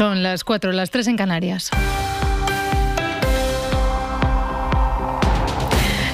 [0.00, 1.68] Son las 4, las 3 en Canarias.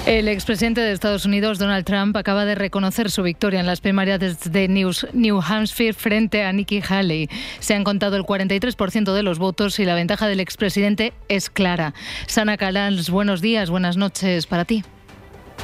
[0.07, 4.19] El expresidente de Estados Unidos, Donald Trump, acaba de reconocer su victoria en las primarias
[4.51, 7.29] de New Hampshire frente a Nikki Haley.
[7.61, 11.95] Se han contado el 43% de los votos y la ventaja del expresidente es clara.
[12.27, 14.83] Sana Calans, buenos días, buenas noches para ti.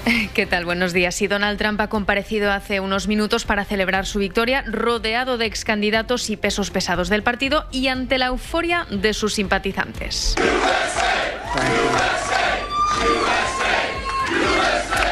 [0.34, 0.64] ¿Qué tal?
[0.64, 1.20] Buenos días.
[1.22, 5.64] Y Donald Trump ha comparecido hace unos minutos para celebrar su victoria, rodeado de ex
[5.64, 10.34] candidatos y pesos pesados del partido y ante la euforia de sus simpatizantes.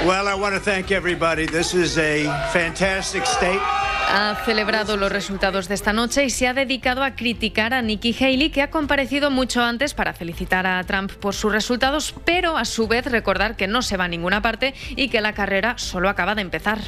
[0.07, 1.47] Well, I want to thank everybody.
[1.47, 3.61] This is a fantastic state.
[4.13, 8.13] Ha celebrado los resultados de esta noche y se ha dedicado a criticar a Nikki
[8.19, 12.65] Haley, que ha comparecido mucho antes para felicitar a Trump por sus resultados, pero a
[12.65, 16.09] su vez recordar que no se va a ninguna parte y que la carrera solo
[16.09, 16.81] acaba de empezar.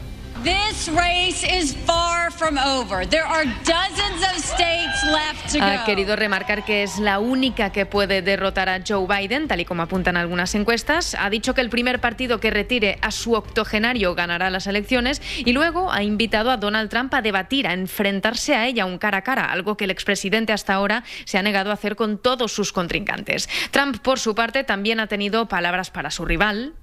[5.60, 9.64] Ha querido remarcar que es la única que puede derrotar a Joe Biden, tal y
[9.64, 11.14] como apuntan algunas encuestas.
[11.18, 15.52] Ha dicho que el primer partido que retire a su octogenario ganará las elecciones y
[15.52, 19.22] luego ha invitado a Donald Trump a debatir, a enfrentarse a ella un cara a
[19.22, 22.72] cara, algo que el expresidente hasta ahora se ha negado a hacer con todos sus
[22.72, 23.48] contrincantes.
[23.70, 26.74] Trump, por su parte, también ha tenido palabras para su rival.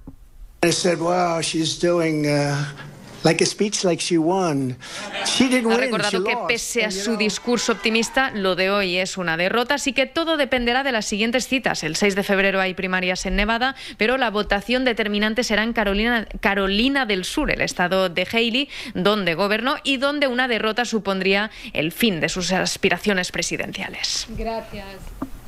[5.70, 9.92] Ha recordado que pese a su discurso optimista, lo de hoy es una derrota, así
[9.92, 11.84] que todo dependerá de las siguientes citas.
[11.84, 16.26] El 6 de febrero hay primarias en Nevada, pero la votación determinante será en Carolina,
[16.40, 21.92] Carolina del Sur, el estado de Haley, donde gobernó y donde una derrota supondría el
[21.92, 24.26] fin de sus aspiraciones presidenciales.
[24.30, 24.86] Gracias.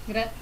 [0.06, 0.41] Gracias,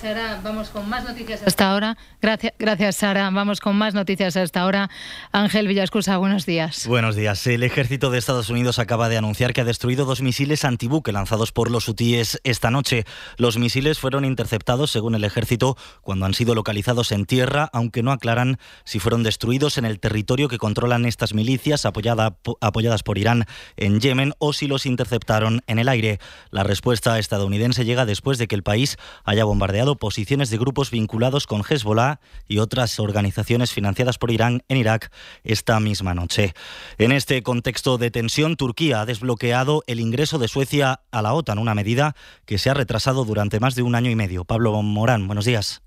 [0.00, 0.40] Sara.
[0.42, 1.96] Vamos con más noticias hasta ahora.
[2.22, 3.28] Gracias, gracias, Sara.
[3.30, 4.88] Vamos con más noticias hasta ahora.
[5.32, 6.86] Ángel Villascusa, buenos días.
[6.86, 7.46] Buenos días.
[7.46, 11.52] El ejército de Estados Unidos acaba de anunciar que ha destruido dos misiles antibuque lanzados
[11.52, 13.04] por los hutíes esta noche.
[13.36, 18.12] Los misiles fueron interceptados, según el ejército, cuando han sido localizados en tierra, aunque no
[18.12, 23.44] aclaran si fueron destruidos en el territorio que controlan estas milicias apoyadas por Irán
[23.76, 26.18] en Yemen o si los interceptaron en el aire.
[26.50, 31.48] La respuesta estadounidense llega después de que el país haya bombardeado posiciones de grupos vinculados
[31.48, 35.10] con Hezbollah y otras organizaciones financiadas por Irán en Irak
[35.42, 36.54] esta misma noche.
[36.98, 41.58] En este contexto de tensión, Turquía ha desbloqueado el ingreso de Suecia a la OTAN,
[41.58, 42.14] una medida
[42.46, 44.44] que se ha retrasado durante más de un año y medio.
[44.44, 45.82] Pablo Morán, buenos días.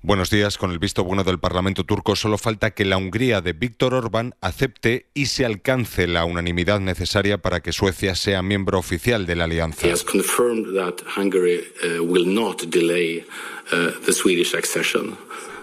[0.00, 0.58] Buenos días.
[0.58, 4.36] Con el visto bueno del Parlamento turco, solo falta que la Hungría de Víctor Orbán
[4.40, 9.44] acepte y se alcance la unanimidad necesaria para que Suecia sea miembro oficial de la
[9.44, 9.88] alianza.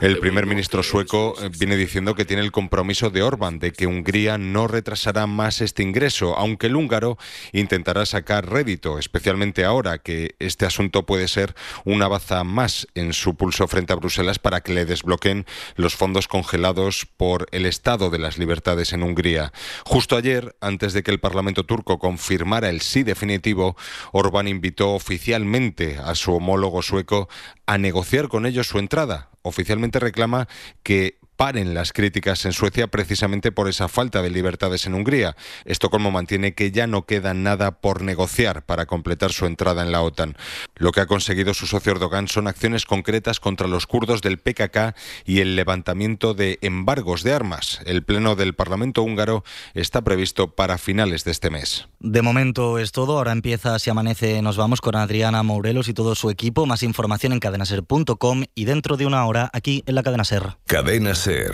[0.06, 3.88] El primer ministro sueco eh, viene diciendo que tiene el compromiso de Orbán de que
[3.88, 7.18] Hungría no retrasará más este ingreso, aunque el húngaro
[7.54, 11.56] intentará sacar rédito, especialmente ahora que este asunto puede ser
[11.86, 16.28] una baza más en su pulso frente a Bruselas para que le desbloqueen los fondos
[16.28, 19.54] congelados por el estado de las libertades en Hungría.
[19.86, 23.76] Justo ayer, antes de que el Parlamento turco confirmara el sí definitivo,
[24.12, 27.28] Orbán invitó oficialmente a su homólogo sueco
[27.66, 29.32] a negociar con ellos su entrada.
[29.46, 30.48] Oficialmente reclama
[30.82, 35.36] que paren las críticas en Suecia precisamente por esa falta de libertades en Hungría.
[35.66, 40.02] Estocolmo mantiene que ya no queda nada por negociar para completar su entrada en la
[40.02, 40.36] OTAN.
[40.76, 44.96] Lo que ha conseguido su socio Erdogan son acciones concretas contra los kurdos del PKK
[45.26, 47.80] y el levantamiento de embargos de armas.
[47.86, 51.88] El pleno del Parlamento húngaro está previsto para finales de este mes.
[52.00, 53.18] De momento es todo.
[53.18, 54.42] Ahora empieza Si Amanece.
[54.42, 56.66] Nos vamos con Adriana Mourelos y todo su equipo.
[56.66, 60.58] Más información en cadenaser.com y dentro de una hora aquí en la cadena Ser.
[60.66, 61.52] Cadena Ser.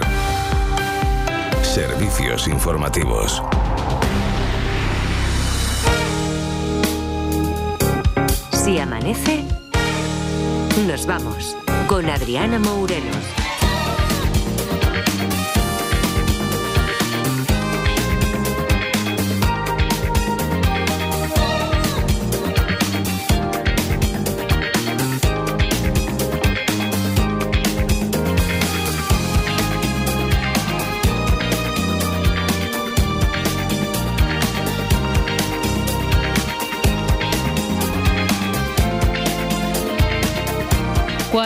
[1.64, 3.42] Servicios informativos.
[8.52, 9.46] Si amanece,
[10.86, 11.56] nos vamos
[11.88, 13.51] con Adriana Mourelos.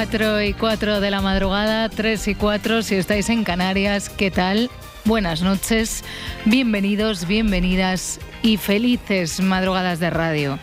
[0.05, 4.69] 4 y 4 de la madrugada, 3 y 4 si estáis en Canarias, ¿qué tal?
[5.03, 6.03] Buenas noches,
[6.45, 10.59] bienvenidos, bienvenidas y felices madrugadas de radio.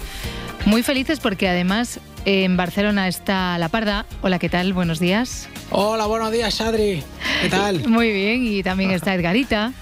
[0.64, 4.06] Muy felices porque además en Barcelona está La Parda.
[4.22, 4.74] Hola, ¿qué tal?
[4.74, 5.48] Buenos días.
[5.70, 7.02] Hola, buenos días, Adri.
[7.42, 7.88] ¿Qué tal?
[7.88, 9.72] Muy bien, y también está Edgarita.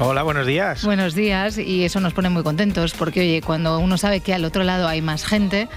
[0.00, 0.84] Hola, buenos días.
[0.84, 4.44] Buenos días, y eso nos pone muy contentos porque, oye, cuando uno sabe que al
[4.44, 5.68] otro lado hay más gente,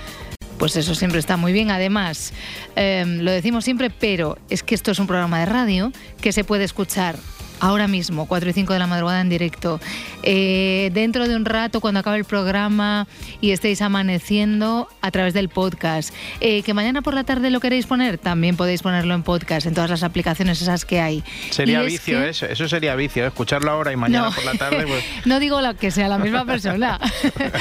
[0.59, 1.71] pues eso siempre está muy bien.
[1.71, 2.33] Además,
[2.75, 5.91] em, lo decimos siempre, pero es que esto es un programa de radio
[6.21, 7.17] que se puede escuchar
[7.59, 9.79] ahora mismo, 4 y 5 de la madrugada en directo.
[10.23, 13.07] Eh, dentro de un rato, cuando acabe el programa
[13.41, 16.13] y estéis amaneciendo a través del podcast.
[16.41, 19.73] Eh, que mañana por la tarde lo queréis poner, también podéis ponerlo en podcast, en
[19.73, 21.23] todas las aplicaciones esas que hay.
[21.49, 24.85] Sería vicio eso, eso sería vicio, escucharlo ahora y mañana por la tarde.
[24.87, 25.03] Pues...
[25.25, 26.99] no digo que sea la misma persona.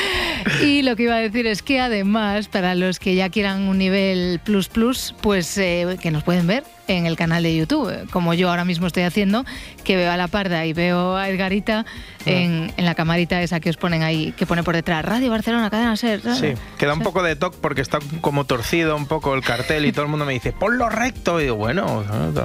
[0.63, 3.79] y lo que iba a decir es que además, para los que ya quieran un
[3.79, 8.35] nivel plus plus, pues eh, que nos pueden ver en el canal de YouTube, como
[8.35, 9.45] yo ahora mismo estoy haciendo,
[9.85, 12.23] que veo a la parda y veo a Edgarita ah.
[12.25, 15.97] en, la camarita esa que os ponen ahí, que pone por detrás, Radio Barcelona, cadena
[15.97, 16.23] ser.
[16.35, 19.93] Sí, queda un poco de toque porque está como torcido un poco el cartel y
[19.93, 21.41] todo el mundo me dice, ponlo recto.
[21.41, 22.05] Y digo, bueno,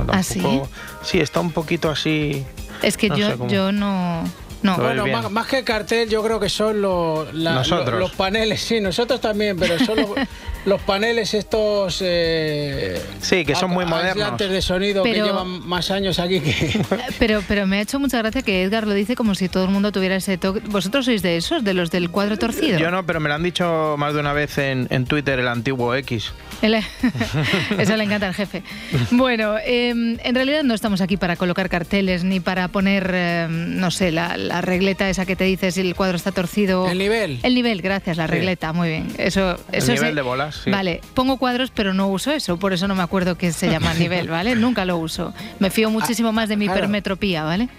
[0.10, 1.20] ¿Ah, sí?
[1.20, 2.46] está un poquito así.
[2.82, 4.24] Es que yo, yo no...
[4.62, 4.78] No.
[4.78, 9.78] Bueno, más, que cartel, yo creo que son los, los, paneles, sí, nosotros también, pero
[9.78, 10.10] son los,
[10.86, 12.00] paneles estos.
[12.04, 14.32] Eh, sí, que son muy modernos.
[14.32, 16.82] Antes de sonido que llevan más años aquí que.
[17.20, 19.70] Pero, pero me ha hecho mucha gracia que Edgar lo dice como si todo el
[19.70, 20.62] mundo tuviera ese toque.
[20.66, 22.78] ¿Vosotros sois de esos, de los del cuadro torcido?
[22.78, 25.48] Yo no, pero me lo han dicho más de una vez en, en Twitter, el
[25.48, 26.34] antiguo X.
[27.78, 28.64] Eso le encanta al jefe.
[29.12, 33.92] Bueno, em, en realidad no estamos aquí para colocar carteles ni para poner, em, no
[33.92, 36.88] sé, la, regleta esa que te dices si el cuadro está torcido.
[36.90, 37.40] El nivel.
[37.44, 39.08] El nivel, gracias, la regleta, muy bien.
[39.18, 40.72] Eso, el nivel de bolas, sí.
[40.72, 43.94] Vale, pongo cuadros pero no uso eso, por eso no me acuerdo que se llama
[43.94, 44.56] nivel, ¿vale?
[44.56, 45.34] Nunca lo uso.
[45.60, 47.70] Me fío muchísimo más de mi hipermetropía, ¿vale?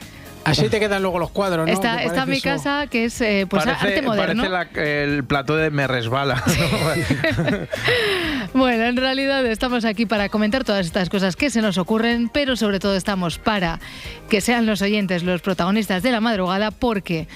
[0.44, 1.72] Así te quedan luego los cuadros, ¿no?
[1.72, 4.42] Está, está mi casa, que es eh, pues arte moderno.
[4.42, 6.42] Parece el plato de Me Resbala.
[8.54, 12.56] bueno, en realidad estamos aquí para comentar todas estas cosas que se nos ocurren, pero
[12.56, 13.80] sobre todo estamos para
[14.28, 17.26] que sean los oyentes los protagonistas de la madrugada, porque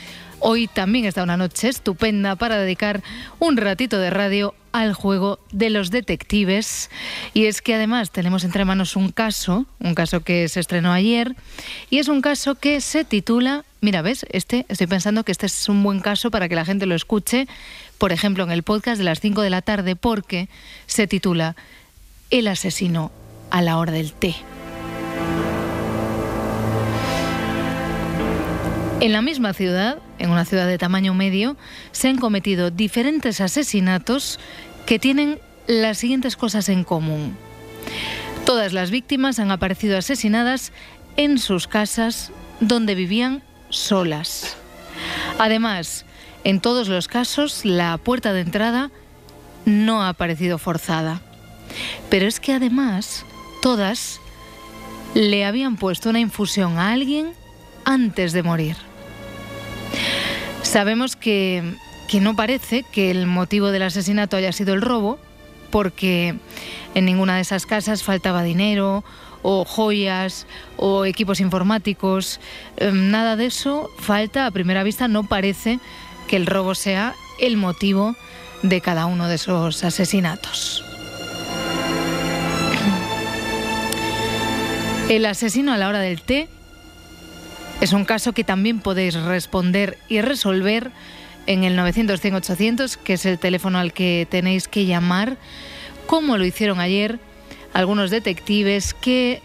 [0.40, 3.02] Hoy también está una noche estupenda para dedicar
[3.40, 6.90] un ratito de radio al juego de los detectives.
[7.34, 11.34] Y es que además tenemos entre manos un caso, un caso que se estrenó ayer,
[11.90, 15.68] y es un caso que se titula, mira, ves, este, estoy pensando que este es
[15.68, 17.46] un buen caso para que la gente lo escuche,
[17.98, 20.48] por ejemplo, en el podcast de las 5 de la tarde, porque
[20.86, 21.56] se titula
[22.30, 23.10] El asesino
[23.50, 24.36] a la hora del té.
[29.00, 31.56] En la misma ciudad, en una ciudad de tamaño medio,
[31.92, 34.40] se han cometido diferentes asesinatos
[34.86, 37.36] que tienen las siguientes cosas en común.
[38.44, 40.72] Todas las víctimas han aparecido asesinadas
[41.16, 44.56] en sus casas donde vivían solas.
[45.38, 46.04] Además,
[46.42, 48.90] en todos los casos, la puerta de entrada
[49.64, 51.20] no ha aparecido forzada.
[52.10, 53.24] Pero es que además,
[53.62, 54.20] todas
[55.14, 57.32] le habían puesto una infusión a alguien
[57.84, 58.87] antes de morir.
[60.68, 61.62] Sabemos que,
[62.20, 65.18] no parece que el motivo del asesinato haya sido el robo,
[65.70, 66.34] porque
[66.94, 69.02] en ninguna de esas casas faltaba dinero
[69.40, 72.38] o joyas o equipos informáticos.
[72.76, 74.44] Em, nada de eso falta.
[74.44, 75.80] A primera vista no parece
[76.28, 78.14] que el robo sea el motivo
[78.62, 80.84] de cada uno de esos asesinatos.
[85.08, 86.50] El asesino a la hora del té
[87.80, 90.90] es un caso que también podéis responder y resolver
[91.46, 95.36] en el 900-100-800, que es el teléfono al que tenéis que llamar,
[96.06, 97.18] como lo hicieron ayer
[97.72, 99.40] algunos detectives que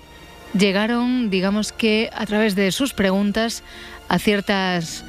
[0.58, 3.64] llegaron, digamos que a través de sus preguntas,
[4.10, 5.04] a ciertas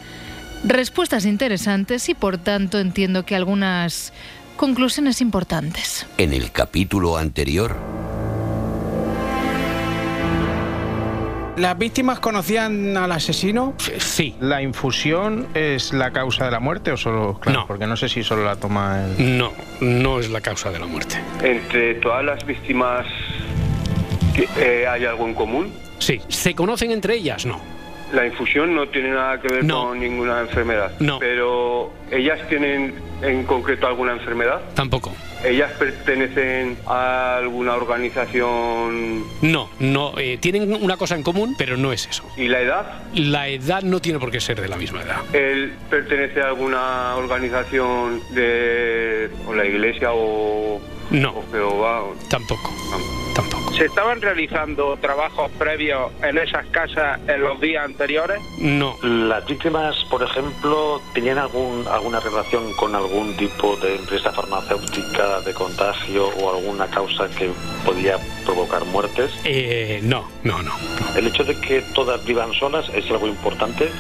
[0.65, 4.13] respuestas interesantes y por tanto entiendo que algunas
[4.57, 6.07] conclusiones importantes.
[6.19, 7.77] En el capítulo anterior...
[11.57, 13.75] ¿Las víctimas conocían al asesino?
[13.99, 14.35] Sí.
[14.41, 17.41] ¿La infusión es la causa de la muerte o solo.?
[17.47, 17.67] no.
[17.69, 19.39] Porque no sé si solo la toma el.
[19.39, 21.17] No, no es la causa de la muerte.
[21.43, 23.07] ¿Entre todas las víctimas
[24.59, 25.73] eh, hay algo en común?
[25.99, 26.21] Sí.
[26.29, 27.47] ¿Se conocen entre ellas?
[27.47, 27.61] No.
[28.13, 30.93] La infusión no tiene nada que ver con ninguna enfermedad.
[30.99, 31.19] No.
[31.21, 34.61] Pero ellas tienen en concreto alguna enfermedad?
[34.75, 35.13] Tampoco.
[35.45, 39.25] ¿Ellas pertenecen a alguna organización?
[39.43, 40.15] No, no.
[40.19, 42.25] Eh, tienen una cosa en común, pero no es eso.
[42.37, 42.87] ¿Y la edad?
[43.15, 45.19] La edad no tiene por qué ser de la misma edad.
[45.35, 51.35] ¿Él pertenece a alguna organización de o la iglesia o No.
[52.31, 52.71] Tampoco.
[52.91, 53.24] Tampoco.
[53.77, 58.39] ¿Se estaban realizando trabajos previos en esas casas en los días anteriores?
[58.59, 58.95] No.
[59.03, 65.53] Las víctimas, por ejemplo, tenían algún, alguna relación con algún tipo de empresa farmacéutica de
[65.55, 67.51] contagio o alguna causa que
[67.85, 69.33] podía provocar muertes.
[69.45, 70.73] Eh, no, no, no,
[71.17, 73.91] El hecho de que todas vivan solas es algo importante.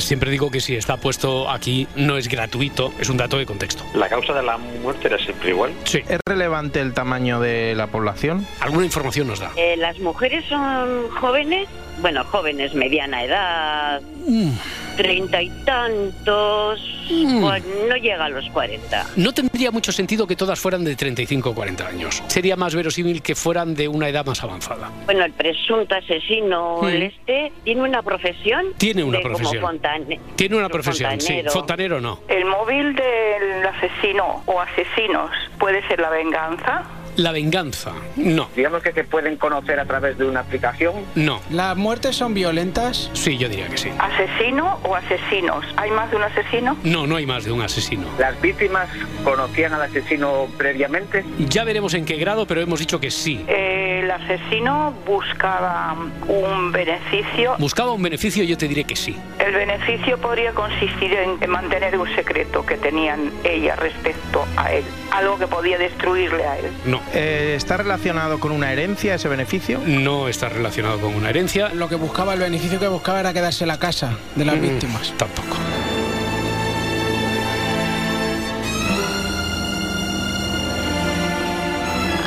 [0.00, 3.84] siempre digo que si está puesto aquí no es gratuito, es un dato de contexto.
[3.94, 5.72] ¿La causa de la muerte era siempre igual?
[5.84, 6.02] Sí.
[6.08, 8.44] ¿Es relevante el tamaño de la población?
[8.80, 9.50] Alguna información nos da.
[9.56, 11.68] Eh, las mujeres son jóvenes,
[12.00, 14.52] bueno, jóvenes, mediana edad, mm.
[14.96, 17.40] treinta y tantos, Mm.
[17.88, 19.04] no llega a los 40.
[19.16, 22.22] No tendría mucho sentido que todas fueran de 35 o 40 años.
[22.28, 24.90] Sería más verosímil que fueran de una edad más avanzada.
[25.04, 26.86] Bueno, el presunto asesino, Mm.
[26.86, 28.64] el este, ¿tiene una profesión?
[28.78, 29.62] Tiene una De como profesión.
[29.62, 31.50] fontane- Tiene una profesión, fontanero.
[31.50, 31.58] sí.
[31.58, 32.20] Fontanero no.
[32.28, 36.82] ¿El móvil del asesino o asesinos puede ser la venganza?
[37.16, 38.48] La venganza, no.
[38.54, 40.94] Digamos que se pueden conocer a través de una aplicación.
[41.14, 41.40] No.
[41.50, 43.10] ¿Las muertes son violentas?
[43.14, 43.90] Sí, yo diría que sí.
[43.98, 45.64] ¿Asesino o asesinos?
[45.76, 46.76] ¿Hay más de un asesino?
[46.84, 48.06] No, no hay más de un asesino.
[48.18, 48.88] ¿Las víctimas
[49.24, 51.24] conocían al asesino previamente?
[51.38, 53.44] Ya veremos en qué grado, pero hemos dicho que sí.
[53.48, 55.96] ¿El asesino buscaba
[56.28, 57.56] un beneficio?
[57.58, 58.44] ¿Buscaba un beneficio?
[58.44, 59.16] Yo te diré que sí.
[59.38, 64.84] El beneficio podría consistir en en mantener un secreto que tenían ella respecto a él,
[65.10, 66.70] algo que podía destruirle a él.
[66.84, 66.99] No.
[67.12, 69.80] Eh, ¿Está relacionado con una herencia ese beneficio?
[69.84, 71.70] No está relacionado con una herencia.
[71.74, 75.12] Lo que buscaba, el beneficio que buscaba era quedarse la casa de las Mm, víctimas.
[75.16, 75.56] Tampoco.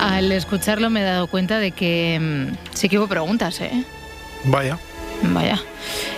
[0.02, 3.84] Al escucharlo me he dado cuenta de que mm, sí que hubo preguntas, ¿eh?
[4.46, 4.78] Vaya.
[5.22, 5.60] Vaya.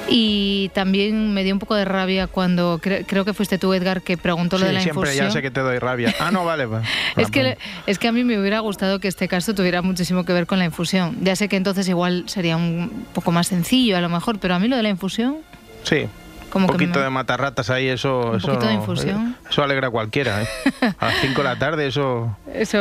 [0.07, 4.01] Y también me dio un poco de rabia cuando cre- creo que fuiste tú, Edgar,
[4.03, 5.27] que preguntó lo Sí, de la siempre infusión.
[5.27, 6.13] ya sé que te doy rabia.
[6.19, 6.65] Ah, no, vale.
[6.67, 6.83] va.
[7.17, 7.57] Es que,
[7.87, 10.59] es que a mí me hubiera gustado que este caso tuviera muchísimo que ver con
[10.59, 11.17] la infusión.
[11.21, 14.59] Ya sé que entonces igual sería un poco más sencillo a lo mejor, pero a
[14.59, 15.37] mí lo de la infusión,
[15.83, 16.07] Sí.
[16.55, 18.29] Como un que poquito me- de matarratas ahí, eso.
[18.31, 19.35] Un eso poquito de infusión.
[19.49, 20.47] Eso alegra a cualquiera, ¿eh?
[20.99, 22.33] A las 5 de la tarde, eso.
[22.53, 22.77] eso...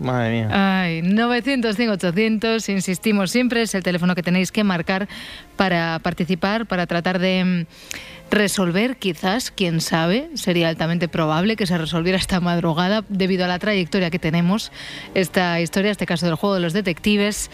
[0.00, 0.80] Madre mía.
[0.82, 5.06] Ay, 900, 800, insistimos siempre, es el teléfono que tenéis que marcar
[5.54, 11.78] para participar, para tratar de mm, resolver, quizás, quién sabe, sería altamente probable que se
[11.78, 14.72] resolviera esta madrugada debido a la trayectoria que tenemos,
[15.14, 17.52] esta historia, este caso del juego de los detectives.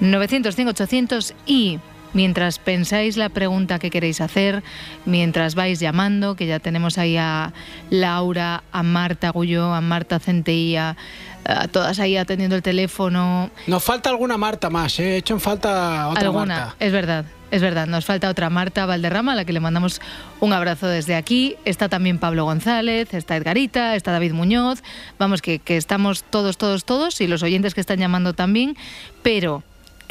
[0.00, 1.78] 900, 800 y
[2.12, 4.62] mientras pensáis la pregunta que queréis hacer,
[5.04, 7.52] mientras vais llamando, que ya tenemos ahí a
[7.90, 10.96] Laura, a Marta Gullo, a Marta Centella,
[11.44, 13.50] a todas ahí atendiendo el teléfono.
[13.66, 15.14] Nos falta alguna Marta más, ¿eh?
[15.14, 16.76] He hecho en falta otra Alguna, Marta.
[16.78, 17.24] es verdad.
[17.50, 20.00] Es verdad, nos falta otra Marta Valderrama, a la que le mandamos
[20.40, 21.56] un abrazo desde aquí.
[21.66, 24.82] Está también Pablo González, está Edgarita, está David Muñoz.
[25.18, 28.74] Vamos, que, que estamos todos, todos, todos, y los oyentes que están llamando también.
[29.22, 29.62] Pero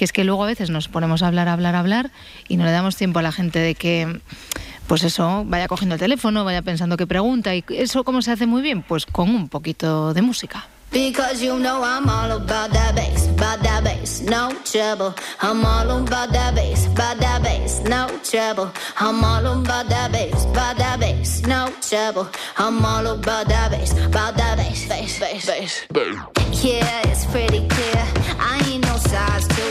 [0.02, 2.10] que es que luego a veces nos ponemos a hablar, hablar, hablar,
[2.48, 4.20] y no le damos tiempo a la gente de que,
[4.88, 7.54] pues eso, vaya cogiendo el teléfono, vaya pensando qué pregunta.
[7.54, 8.82] ¿Y eso cómo se hace muy bien?
[8.82, 10.66] Pues con un poquito de música.
[10.92, 15.14] Because you know I'm all about that bass, about that bass, no trouble.
[15.40, 18.72] I'm all about that bass, about that bass, no trouble.
[19.00, 22.28] I'm all about that bass, about that bass, no trouble.
[22.58, 25.86] I'm all about that bass, about that bass, bass, bass, bass.
[26.62, 28.04] Yeah, it's pretty clear.
[28.38, 29.71] I ain't no size two,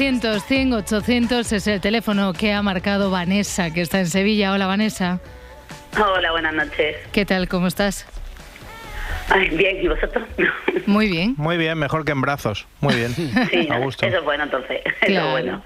[0.00, 4.52] 900, 100, 800 es el teléfono que ha marcado Vanessa, que está en Sevilla.
[4.52, 5.20] Hola, Vanessa.
[5.98, 6.96] Hola, buenas noches.
[7.12, 7.48] ¿Qué tal?
[7.48, 8.06] ¿Cómo estás?
[9.30, 10.22] Ay, bien, ¿y vosotros?
[10.86, 11.32] Muy bien.
[11.38, 12.66] Muy bien, mejor que en brazos.
[12.80, 13.14] Muy bien.
[13.14, 14.04] Sí, A gusto.
[14.04, 14.82] eso es bueno entonces.
[15.00, 15.62] Eso es bueno.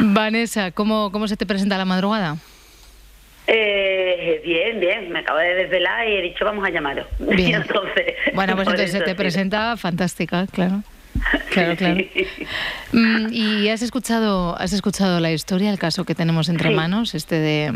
[0.00, 2.38] Vanessa, ¿cómo, ¿cómo se te presenta la madrugada?
[3.46, 7.06] Eh, bien, bien, me acabo de desvelar y he dicho vamos a llamaros.
[7.18, 7.60] Bien.
[7.60, 9.16] entonces, Bueno, pues entonces se te sí.
[9.16, 10.82] presenta fantástica, claro.
[11.50, 12.00] Claro, claro.
[12.92, 16.74] Mm, ¿Y has escuchado, has escuchado la historia, el caso que tenemos entre Sí.
[16.74, 17.72] manos, este de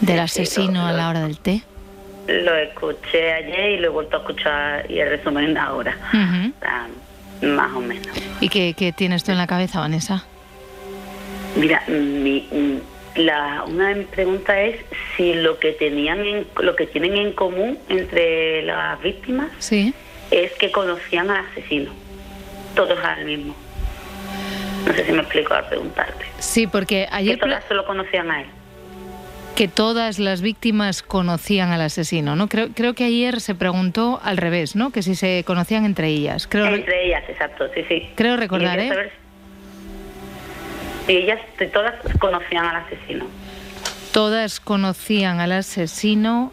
[0.00, 1.62] del asesino a la hora del té?
[2.28, 5.96] Lo escuché ayer y lo he vuelto a escuchar y el resumen ahora.
[6.12, 6.52] Ujú.
[6.56, 6.86] O sea,
[7.48, 8.06] más o menos.
[8.40, 10.24] ¿Y qué, qué tienes tú en la cabeza, Vanessa?
[11.56, 12.46] Mira, mi,
[13.16, 14.76] la, una preguntas es
[15.16, 19.92] si lo que tenían en, lo que tienen en común entre las víctimas Sí.
[20.30, 21.90] es que conocían al asesino.
[22.74, 23.54] Todos al mismo.
[24.86, 26.24] No sé si me explico al preguntarte.
[26.38, 28.46] Sí, porque Que ayer todas solo conocían a él.
[29.56, 32.48] que todas las víctimas conocían al asesino, ¿no?
[32.48, 34.90] Creo, creo que ayer se preguntó al revés, ¿no?
[34.90, 36.46] Que si se conocían entre ellas.
[36.48, 38.08] Creo, Entre ellas, exacto, sí, sí.
[38.14, 38.88] creo Y recordar, quería ¿eh?
[38.94, 39.12] saber
[41.06, 41.40] si ellas
[41.72, 43.26] todas conocían al asesino.
[44.12, 46.52] Todas conocían al asesino.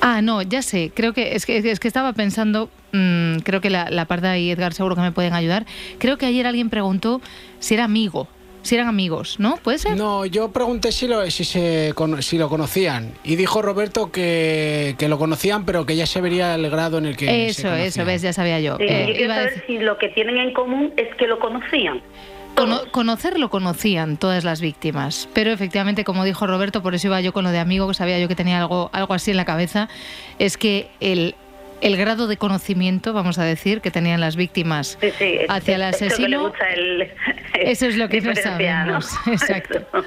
[0.00, 0.92] Ah, no, ya sé.
[0.94, 2.70] Creo que es que, es que estaba pensando.
[2.92, 5.66] Mm, creo que la, la Parda y Edgar seguro que me pueden ayudar.
[5.98, 7.20] Creo que ayer alguien preguntó
[7.58, 8.28] si era amigo,
[8.62, 9.56] si eran amigos, ¿no?
[9.56, 9.96] ¿Puede ser?
[9.96, 13.12] No, yo pregunté si lo, si, se, cono- si lo conocían.
[13.24, 17.06] Y dijo Roberto que, que lo conocían, pero que ya se vería el grado en
[17.06, 17.26] el que.
[17.26, 18.76] se eso, eso, ves, ya sabía yo.
[18.76, 21.14] Sí, Eh, yo quiero iba a saber decir- si lo que tienen en común es
[21.16, 22.02] que lo conocían.
[22.54, 27.20] Cono- conocer lo conocían todas las víctimas, pero efectivamente, como dijo Roberto, por eso iba
[27.22, 29.44] yo con lo de amigo, que sabía yo que tenía algo, algo así en la
[29.46, 29.88] cabeza,
[30.38, 31.34] es que el,
[31.80, 35.76] el grado de conocimiento, vamos a decir, que tenían las víctimas Sí, sí, es- hacia
[35.76, 37.10] el asesino, el-
[37.54, 39.00] eso es lo que no diferenciar, ¿no?
[39.00, 39.26] sabemos.
[39.42, 39.80] Exacto.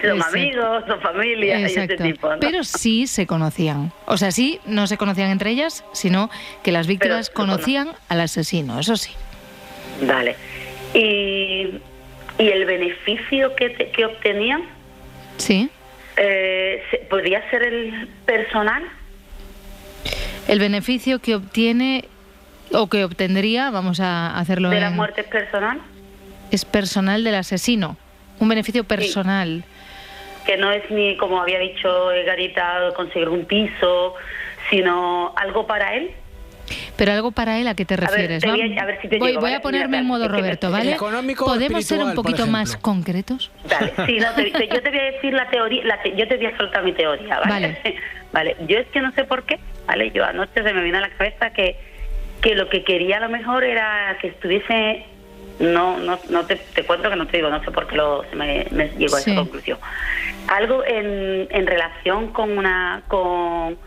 [0.00, 0.36] Son Exacto.
[0.38, 2.02] amigos, son familia y ese Exacto.
[2.04, 2.40] tipo, ¿no?
[2.40, 3.92] Pero sí se conocían.
[4.06, 6.30] O sea, sí, no se conocían entre ellas, sino
[6.62, 9.12] que las víctimas Pero conocían al asesino, eso sí.
[10.02, 10.36] Vale.
[10.94, 11.80] Y,
[12.38, 14.62] y el beneficio que, te- que obtenían,
[15.36, 15.68] Sí.
[16.16, 18.84] eh, ¿podría ser el personal?
[20.48, 22.04] El beneficio que obtiene
[22.72, 25.80] o que obtendría, vamos a hacerlo ¿De la en- muerte personal?
[26.50, 27.96] es personal del asesino.
[28.40, 29.64] Un beneficio personal.
[30.46, 34.14] Que no es ni, como había dicho Garita, conseguir un piso,
[34.70, 36.10] sino algo para él.
[36.96, 38.42] Pero algo para él, ¿a qué te ver, refieres?
[38.42, 39.56] te voy a- a ver si te voy, llego, voy ¿vale?
[39.56, 40.96] a ponerme Mira, en modo Roberto, ¿vale?
[41.38, 43.50] ¿Podemos ser un poquito más concretos?
[43.68, 46.26] Dale, sí, no, te- te- yo te voy a decir la teoría, la te- yo
[46.28, 47.78] te voy a soltar mi teoría, ¿vale?
[48.32, 48.56] Vale.
[48.68, 50.10] yo es que no sé por qué, ¿vale?
[50.10, 51.76] Yo anoche se me vino a la cabeza que,
[52.40, 55.04] que lo que quería a lo mejor era que estuviese,
[55.60, 58.24] no no, no te, te cuento que no te digo, no sé por qué lo,
[58.30, 59.30] se me, me llegó a Sí.
[59.30, 59.78] esa conclusión.
[60.48, 63.78] Algo en, en relación con una, con,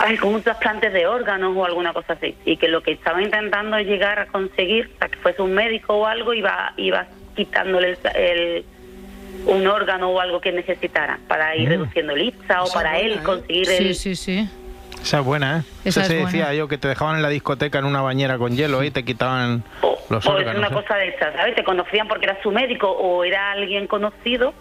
[0.00, 2.34] ay, con un trasplante de órganos o alguna cosa así.
[2.44, 5.94] Y que lo que estaba intentando llegar a conseguir, o sea, que fuese un médico
[5.94, 8.64] o algo, iba, iba quitándole el, el-
[9.46, 11.72] un órgano o algo que necesitara para ir Mm.
[11.72, 13.22] reduciendo lista o Esa para él ¿eh?
[13.22, 13.94] conseguir Sí, el...
[13.94, 14.48] sí, sí.
[15.02, 15.62] Esa es buena, ¿eh?
[15.84, 16.30] Esa Eso es se buena.
[16.30, 19.04] decía yo, que te dejaban en la discoteca en una bañera con hielo y te
[19.04, 19.62] quitaban
[20.10, 20.58] los o es órganos.
[20.58, 20.82] una ¿eh?
[20.82, 21.54] cosa de estas, ¿sabes?
[21.54, 24.52] Te conocían porque era su médico o era alguien conocido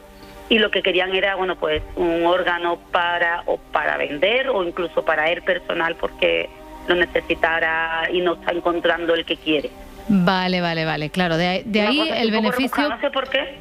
[0.49, 5.03] y lo que querían era, bueno, pues un órgano para o para vender o incluso
[5.03, 6.49] para él personal porque
[6.87, 9.69] lo necesitara y no está encontrando el que quiere.
[10.07, 11.09] Vale, vale, vale.
[11.09, 12.89] Claro, de, ahí- de Una ahí cosa así el beneficio.
[12.89, 13.57] no sé por qué,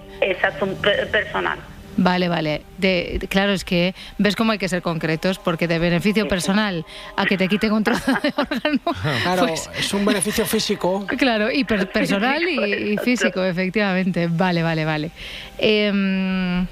[0.81, 1.59] per- personal.
[1.98, 2.62] Vale, vale.
[2.78, 6.85] De, de- claro, es que ves cómo hay que ser concretos, porque de beneficio personal
[7.16, 8.80] a que te quiten un trozo de órgano.
[9.22, 11.06] Claro, pues, es un beneficio físico.
[11.18, 12.61] Claro, y per- personal y,
[12.92, 14.28] y físico, efectivamente.
[14.30, 15.11] Vale, vale, vale.
[15.59, 16.66] Em,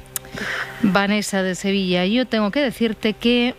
[0.83, 3.55] Vanessa de Sevilla, yo tengo que decirte que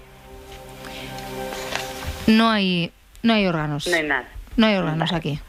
[2.28, 2.91] no hay,
[3.23, 3.88] no hay órganos.
[3.88, 4.28] No hay nada.
[4.58, 5.39] No hay órganos aquí.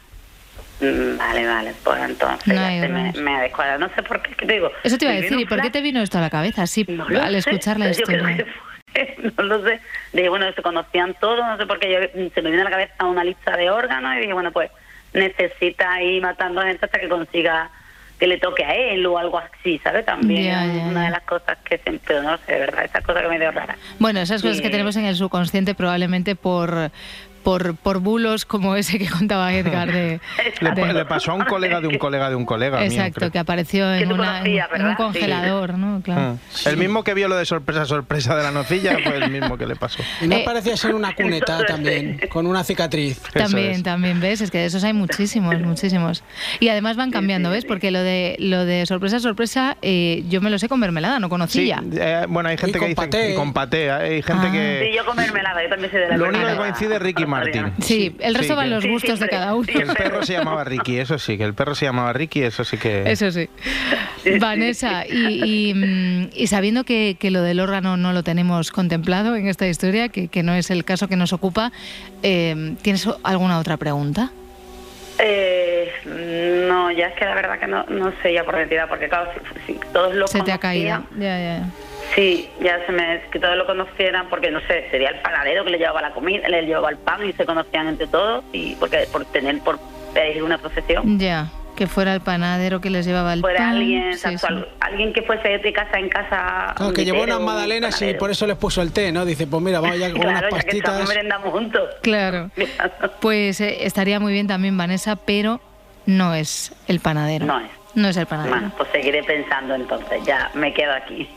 [0.79, 4.53] Mm, vale, vale, pues entonces no ya me, me No sé por qué, ¿qué te
[4.53, 4.71] digo?
[4.83, 6.67] Eso te iba a decir, ¿y por qué te vino esto a la cabeza?
[6.67, 6.85] Sí,
[7.19, 8.45] al escuchar la historia.
[9.37, 9.79] no lo sé.
[10.13, 12.71] Dije, bueno, se conocían todos, no sé por qué yo, se me vino a la
[12.71, 14.69] cabeza una lista de órganos y dije, bueno, pues
[15.13, 17.71] necesita ir matando gente hasta que consiga
[18.19, 20.05] que le toque a él o algo así, ¿sabes?
[20.05, 23.39] También una de las cosas que siempre, no sé, de verdad, esas cosas que me
[23.39, 23.77] dio rara.
[23.99, 26.91] Bueno, esas cosas que tenemos en el subconsciente probablemente por
[27.43, 29.91] por, por bulos como ese que contaba Edgar.
[29.91, 30.19] De,
[30.61, 32.83] le, pasó a un colega de un colega de un colega.
[32.83, 36.01] Exacto, que apareció en, un congelador, ¿no?
[36.01, 36.33] Claro.
[36.33, 36.67] Mm.
[36.67, 39.65] El mismo que vio lo de sorpresa, sorpresa de la nocilla fue el mismo que
[39.65, 40.03] le pasó.
[40.21, 43.21] Y no eh, parecía ser una cuneta también, con una cicatriz.
[43.33, 44.41] También, también, ¿ves?
[44.41, 46.23] Es que de esos hay muchísimos, muchísimos.
[46.59, 47.65] Y además van cambiando, ¿ves?
[47.65, 51.29] Porque lo de lo de sorpresa, sorpresa, eh, yo me lo sé con mermelada, no
[51.29, 51.83] conocía.
[51.93, 54.51] Eh, bueno, hay gente que dice con paté, hay gente ah.
[54.51, 54.87] que...
[54.89, 57.25] Sí, yo con mermelada, yo también sé de la Lo único que coincide Ricky
[57.81, 59.67] Sí, el resto van los gustos de cada uno.
[59.67, 62.63] Que el perro se llamaba Ricky, eso sí, que el perro se llamaba Ricky, eso
[62.63, 63.09] sí que...
[63.09, 63.49] Eso sí.
[64.39, 69.67] Vanessa, mm, y, sabiendo que, que, lo del órgano no lo tenemos contemplado en esta
[69.67, 71.71] historia, que, que no es el caso que nos ocupa,
[72.23, 74.31] eh, ¿tienes alguna otra pregunta?
[75.19, 75.91] Eh,
[76.67, 79.31] no, ya es que la verdad que no, no sé ya por identidad, porque claro,
[79.65, 81.65] si, todos lo Se te ha caído, ya, ya.
[82.15, 85.71] Sí, ya se me que todos lo conocieran porque no sé, sería el panadero que
[85.71, 89.07] le llevaba la comida, le llevaba el pan y se conocían entre todos y porque
[89.11, 89.79] por tener por
[90.13, 91.19] pedir una procesión.
[91.19, 93.75] Ya, que fuera el panadero que les llevaba el fuera pan.
[93.77, 94.17] alguien,
[94.79, 96.73] alguien que fuese de casa en casa.
[96.75, 99.23] Claro, que llevó unas magdalenas y por eso les puso el té, ¿no?
[99.25, 100.97] Dice, pues mira, vamos ya con unas pastitas.
[100.97, 101.83] Ya que merendamos juntos.
[102.01, 102.49] Claro.
[103.21, 105.61] pues eh, estaría muy bien también Vanessa, pero
[106.07, 107.45] no es el panadero.
[107.45, 107.76] No es.
[107.97, 108.55] No es el panadero.
[108.55, 111.27] Bueno, pues seguiré pensando entonces, ya me quedo aquí.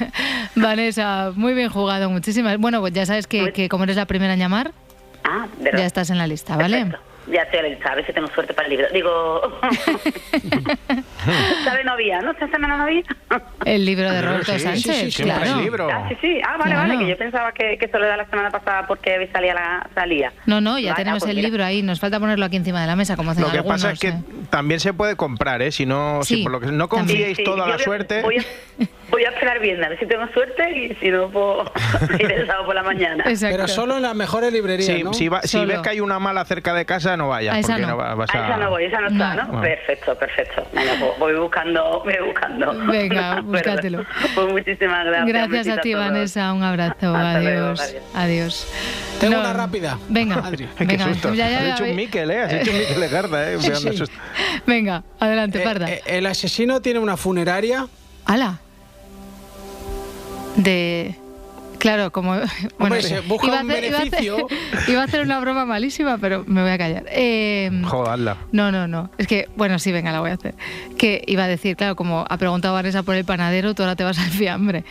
[0.54, 2.56] Vanessa, muy bien jugado, muchísimas.
[2.58, 4.70] Bueno, pues ya sabes que, como eres la primera en llamar,
[5.24, 6.86] ah, ya estás en la lista, ¿vale?
[7.26, 8.88] Ya estoy a a ver si tengo suerte para el libro.
[8.92, 9.60] Digo,
[11.64, 12.20] ¿sabe novia?
[12.20, 12.34] ¿No?
[12.34, 13.02] ¿Se hace novia?
[13.64, 15.60] El libro de Roberto Sánchez, sí, sí, claro.
[15.60, 15.88] Libro.
[15.90, 16.40] Ah, sí, sí.
[16.46, 19.54] Ah, vale, vale, que yo pensaba que, que solo era la semana pasada porque salía
[19.54, 20.32] la salía.
[20.46, 22.96] No, no, ya tenemos pues el libro ahí, nos falta ponerlo aquí encima de la
[22.96, 24.22] mesa como hacen Lo que pasa es que ¿eh?
[24.50, 25.72] también se puede comprar, ¿eh?
[25.72, 28.22] Si no, si por lo que no confiéis toda la suerte...
[28.22, 28.44] Voy a,
[29.14, 31.64] voy a, esperar bien, a ver si tengo suerte y si no, puedo
[32.18, 33.24] ir el sábado por la mañana.
[33.24, 35.12] Pero solo en las mejores librerías, ¿no?
[35.12, 38.24] Si, si ves que hay una mala cerca de casa, no vayas, porque no a...
[38.24, 39.60] esa no voy, esa no está, ¿no?
[39.60, 40.66] Perfecto, perfecto.
[40.72, 42.74] Venga, pues voy buscando, voy buscando.
[42.86, 44.04] Venga, búscatelo.
[44.34, 45.26] Pues muchísimas gracias.
[45.26, 46.52] Gracias a ti, Vanessa.
[46.52, 47.14] Un abrazo.
[47.14, 47.96] adiós.
[48.14, 48.68] adiós.
[49.20, 49.98] Tengo una rápida.
[50.08, 50.68] Venga, Adri.
[50.78, 51.34] Venga, Qué susto.
[51.34, 52.40] Ya, ya, Has hecho un Miquel, ¿eh?
[52.40, 53.58] Has hecho un Miquel de Garda, ¿eh?
[54.66, 55.90] Venga, adelante, eh, Parda.
[55.90, 57.86] Eh, el asesino tiene una funeraria.
[58.26, 58.58] ¡Hala!
[60.56, 61.16] De...
[61.84, 62.34] Claro, como.
[62.78, 64.46] Bueno, se busca iba, a hacer, beneficio.
[64.88, 67.04] Iba a, hacer, una broma malísima, pero me voy a callar.
[67.08, 68.38] Eh, Jodarla.
[68.52, 69.10] No, no, no.
[69.18, 70.54] Es que, bueno, sí, venga, la voy a hacer.
[70.96, 74.04] Que iba a decir, claro, como ha preguntado Vanessa por el panadero, tú ahora te
[74.04, 74.84] vas al fiambre.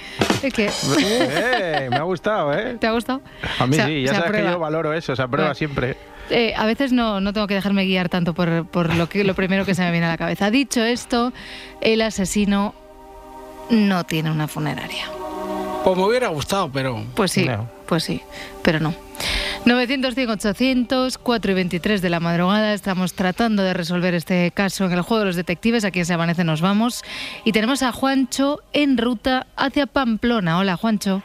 [0.43, 0.69] Es que.
[0.99, 2.77] eh, me ha gustado, ¿eh?
[2.79, 3.21] ¿Te ha gustado?
[3.57, 5.97] A mí sí, ya sabes que yo valoro eso, se aprueba siempre.
[6.29, 9.33] Eh, a veces no, no tengo que dejarme guiar tanto por, por lo, que, lo
[9.33, 10.51] primero que se me viene a la cabeza.
[10.51, 11.33] Dicho esto,
[11.81, 12.75] el asesino
[13.71, 15.07] no tiene una funeraria.
[15.83, 17.03] Pues me hubiera gustado, pero...
[17.15, 17.49] Pues sí,
[17.87, 18.21] pues sí,
[18.63, 18.93] pero no.
[19.65, 22.73] 900, 800, 4 y 23 de la madrugada.
[22.73, 25.85] Estamos tratando de resolver este caso en el juego de los detectives.
[25.85, 27.03] Aquí en Se Amanece nos vamos.
[27.43, 30.57] Y tenemos a Juancho en ruta hacia Pamplona.
[30.57, 31.21] Hola, Juancho.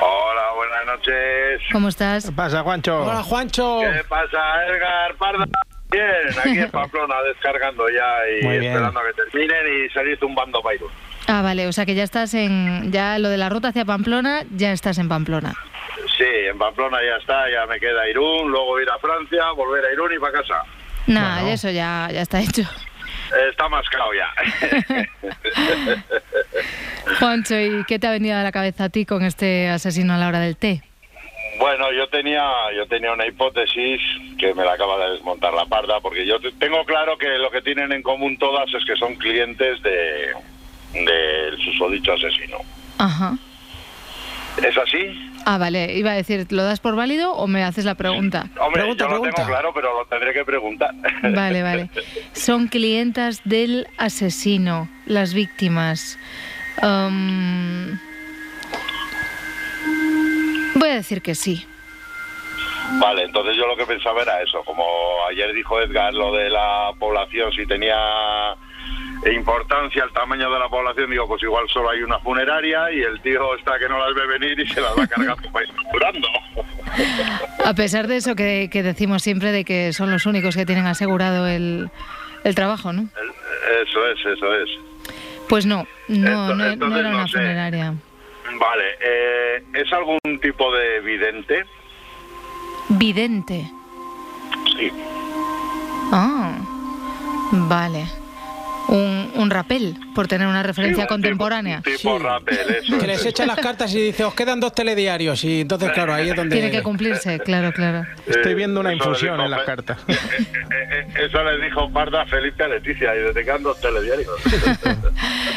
[0.00, 1.60] Hola, buenas noches.
[1.72, 2.26] ¿Cómo estás?
[2.26, 3.02] ¿Qué pasa, Juancho?
[3.02, 3.80] Hola, Juancho.
[3.80, 5.46] ¿Qué pasa, Edgar Parda?
[5.90, 10.76] Bien, aquí en Pamplona, descargando ya y esperando a que terminen y salir zumbando para
[11.26, 14.42] Ah, vale, o sea que ya estás en, ya lo de la ruta hacia Pamplona,
[14.50, 15.54] ya estás en Pamplona.
[16.16, 19.92] Sí, en Pamplona ya está, ya me queda Irún, luego ir a Francia, volver a
[19.92, 20.62] Irún y para casa.
[21.06, 22.62] Nada, eso ya, ya está hecho.
[23.48, 24.28] Está mascado ya.
[27.18, 30.18] Juancho, ¿y qué te ha venido a la cabeza a ti con este asesino a
[30.18, 30.82] la hora del té?
[31.58, 32.42] Bueno, yo tenía,
[32.74, 34.00] yo tenía una hipótesis
[34.38, 37.60] que me la acaba de desmontar la parda, porque yo tengo claro que lo que
[37.62, 40.32] tienen en común todas es que son clientes de,
[40.92, 42.58] del susodicho asesino.
[42.98, 43.36] Ajá.
[44.62, 45.30] ¿Es así?
[45.46, 45.94] Ah, vale.
[45.96, 48.48] Iba a decir, ¿lo das por válido o me haces la pregunta?
[48.60, 50.94] Hombre, yo lo tengo claro, pero lo tendré que preguntar.
[51.22, 51.90] Vale, vale.
[52.32, 56.18] Son clientas del asesino, las víctimas.
[56.82, 57.98] Um,
[60.74, 61.66] voy a decir que sí.
[62.98, 64.62] Vale, entonces yo lo que pensaba era eso.
[64.64, 64.84] Como
[65.28, 67.96] ayer dijo Edgar, lo de la población, si tenía
[69.26, 73.20] importancia al tamaño de la población, digo, pues igual solo hay una funeraria y el
[73.20, 76.28] tío está que no las ve venir y se las va cargando para ir curando.
[77.64, 81.46] A pesar de eso que, decimos siempre de que son los únicos que tienen asegurado
[81.46, 81.90] el,
[82.44, 83.08] el trabajo, ¿no?
[83.82, 84.70] eso es, eso es.
[85.48, 87.94] Pues no, no, no, era una funeraria.
[88.58, 91.64] Vale, eh, ¿es algún tipo de vidente?
[92.88, 93.70] Vidente.
[94.76, 94.90] Sí.
[96.12, 96.56] Ah,
[97.52, 98.19] vale
[98.90, 101.80] un, un rapel, por tener una referencia contemporánea.
[101.80, 102.98] Tipo, rapel, eso.
[102.98, 105.44] Que les echa las cartas y dice, os quedan dos telediarios.
[105.44, 106.56] Y entonces, claro, ahí es donde...
[106.56, 108.06] Tiene que cumplirse, claro, claro.
[108.26, 109.98] Estoy viendo una infusión en las cartas.
[110.08, 114.28] Eh, eh, eh, eso le dijo Parda Felipe a Leticia, y desde quedan dos telediarios.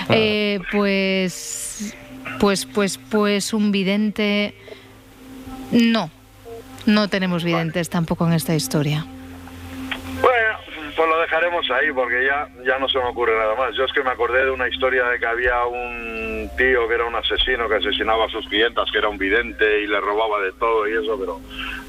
[0.71, 1.95] pues,
[2.39, 4.53] pues, pues, pues un vidente...
[5.71, 6.11] No,
[6.85, 9.07] no tenemos videntes tampoco en esta historia.
[10.95, 13.75] Pues lo dejaremos ahí porque ya, ya no se me ocurre nada más.
[13.75, 17.05] Yo es que me acordé de una historia de que había un tío que era
[17.05, 20.51] un asesino que asesinaba a sus clientas, que era un vidente y le robaba de
[20.53, 21.41] todo y eso, pero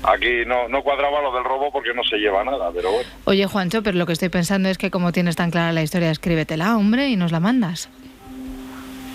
[0.04, 3.08] aquí no, no cuadraba lo del robo porque no se lleva nada, pero bueno.
[3.24, 6.10] Oye, Juancho, pero lo que estoy pensando es que como tienes tan clara la historia,
[6.10, 7.90] escríbetela, hombre, y nos la mandas.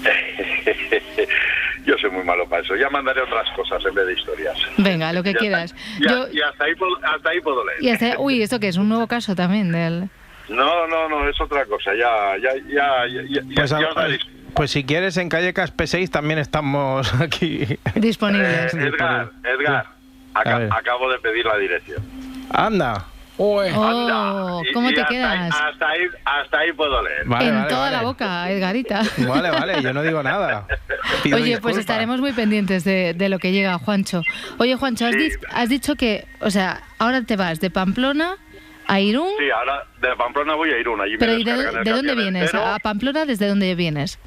[1.89, 2.75] Yo soy muy malo para eso.
[2.75, 4.55] Ya mandaré otras cosas en vez de historias.
[4.77, 5.73] Venga, lo que quieras.
[5.99, 6.05] y
[6.41, 6.73] hasta ahí,
[7.03, 7.83] hasta ahí puedo leer.
[7.83, 8.77] Y hasta, uy, ¿esto qué es?
[8.77, 10.09] ¿Un nuevo caso también del...?
[10.49, 11.91] No, no, no, es otra cosa.
[11.95, 14.19] Ya, ya, ya, ya, pues,
[14.53, 17.65] pues si quieres, en Calle Caspe 6 también estamos aquí.
[17.95, 18.73] Disponibles.
[18.73, 19.87] Eh, Edgar, Edgar,
[20.71, 22.03] acabo de pedir la dirección.
[22.51, 23.05] Anda.
[23.41, 25.55] Oh, ¿Cómo te quedas?
[25.55, 27.21] hasta, ahí, hasta ahí puedo leer.
[27.41, 29.01] en toda la boca, Edgarita.
[29.17, 30.67] Vale, vale, yo no digo nada.
[31.33, 34.23] Oye, pues estaremos muy pendientes de, de, lo que llega, Juancho.
[34.57, 35.15] Oye, Juancho, has,
[35.51, 38.35] has, dicho que, o sea, ahora te vas de Pamplona
[38.87, 39.29] a Irún.
[39.37, 40.99] Sí, ahora de Pamplona voy a Irún.
[40.99, 42.53] Allí pero de, de dónde vienes?
[42.53, 44.19] ¿A Pamplona desde dónde vienes?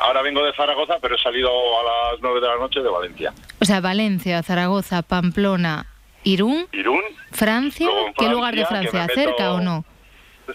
[0.00, 3.32] Ahora vengo de Zaragoza, pero he salido a las 9 de la noche de Valencia.
[3.60, 5.86] O sea, Valencia, Zaragoza, Pamplona,
[6.24, 6.68] Irún.
[6.72, 7.02] Irún.
[7.30, 7.88] Francia.
[8.16, 9.08] ¿Qué lugar de Francia?
[9.14, 9.84] ¿Cerca o no?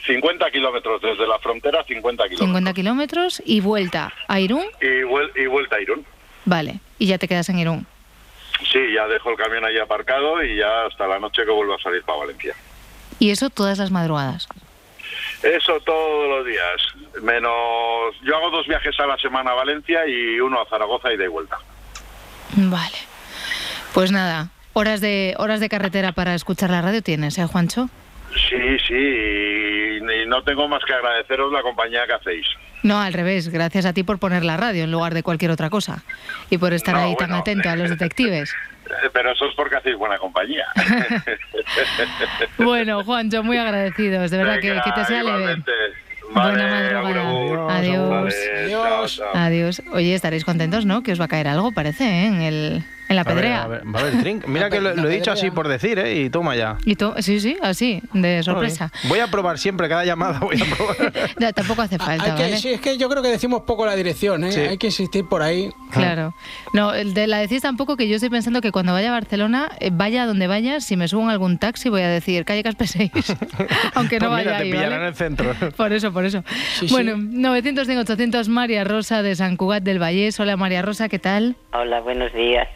[0.05, 2.47] 50 kilómetros desde la frontera, 50 kilómetros.
[2.47, 4.65] 50 kilómetros y vuelta a Irún.
[4.81, 5.03] Y,
[5.47, 6.05] vuelta a Irún.
[6.45, 7.87] Vale, y ya te quedas en Irún.
[8.71, 11.79] Sí, ya dejo el camión ahí aparcado y ya hasta la noche que vuelvo a
[11.79, 12.55] salir para Valencia.
[13.19, 14.47] ¿Y eso todas las madrugadas?
[15.43, 17.21] Eso todos los días.
[17.21, 18.15] Menos.
[18.23, 21.27] Yo hago dos viajes a la semana a Valencia y uno a Zaragoza y de
[21.27, 21.57] vuelta.
[22.55, 22.97] Vale.
[23.93, 24.49] Pues nada,
[24.79, 27.89] Horas de, horas de carretera para escuchar la radio tienes, ¿eh, Juancho?
[28.31, 32.45] Sí, sí, y, no tengo más que agradeceros la compañía que hacéis.
[32.83, 35.71] No, al revés, gracias a ti por poner la radio en lugar de cualquier otra
[35.71, 36.03] cosa
[36.51, 38.53] y por estar ahí tan atento a los detectives.
[39.13, 40.67] Pero eso es porque hacéis buena compañía.
[42.59, 45.63] bueno, Juancho, muy agradecidos, de verdad que, que, te sea leve.
[46.35, 47.77] Buena madrugada.
[47.79, 48.35] Adiós.
[48.55, 49.21] Adiós.
[49.33, 49.81] Adiós.
[49.91, 51.01] Oye, estaréis contentos, ¿no?
[51.01, 52.25] Que os va a caer algo, parece, ¿eh?
[52.27, 53.67] en el en la pedrea.
[53.67, 54.45] va a haber drink.
[54.47, 56.15] Mira que lo, he dicho así por decir, ¿eh?
[56.15, 56.77] Y toma ya.
[56.85, 58.91] Y sí, sí, así, de sorpresa.
[59.07, 61.53] Voy a probar siempre, cada llamada voy a probar.
[61.53, 62.57] tampoco hace falta, ¿vale?
[62.57, 64.69] Sí, es que yo creo que decimos poco la dirección, ¿eh?
[64.69, 65.69] Hay que insistir por ahí.
[65.91, 66.33] Claro.
[66.73, 69.89] No, de la decís tampoco que yo estoy pensando que cuando vaya a Barcelona, eh,
[69.91, 73.11] vaya donde vaya, si me subo en algún taxi voy a decir calle Caspe 6.
[73.95, 75.53] Aunque no pues vaya mira, te pillarán en el centro.
[75.75, 76.43] Por eso, por eso.
[76.89, 80.39] bueno, 905 800 María Rosa de San Cugat del Vallés.
[80.39, 81.55] Hola María Rosa, ¿qué tal?
[81.73, 82.67] Hola, buenos días.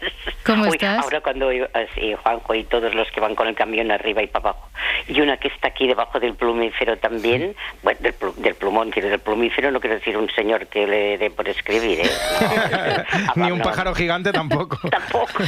[0.45, 1.03] ¿Cómo estás?
[1.03, 1.49] Ahora cuando
[1.95, 4.69] sí, Juanjo y todos los que van con el camión arriba y para abajo.
[5.07, 9.71] Y una que está aquí debajo del plumífero también, bueno, del, plumón, quiero del plumífero,
[9.71, 12.09] no quiero decir un señor que le dé por escribir, ¿eh?
[13.35, 14.79] Ni un pájaro gigante tampoco.
[14.89, 15.43] tampoco.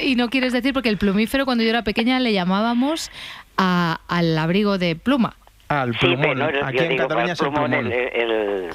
[0.00, 3.10] y no quieres decir, porque el plumífero cuando yo era pequeña le llamábamos
[3.56, 5.36] al abrigo de pluma.
[5.72, 6.42] Ah, el plumón.
[6.42, 7.92] Aquí en Cataluña es el plumón.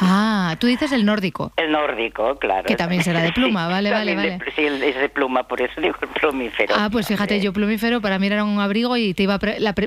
[0.02, 1.52] Ah, tú dices el nórdico.
[1.56, 2.64] El nórdico, claro.
[2.66, 4.40] Que también será de pluma, vale, vale, vale.
[4.56, 6.74] sí, es de pluma, por eso digo el plumífero.
[6.76, 9.40] Ah, pues fíjate, yo plumífero para mí era un abrigo y te iba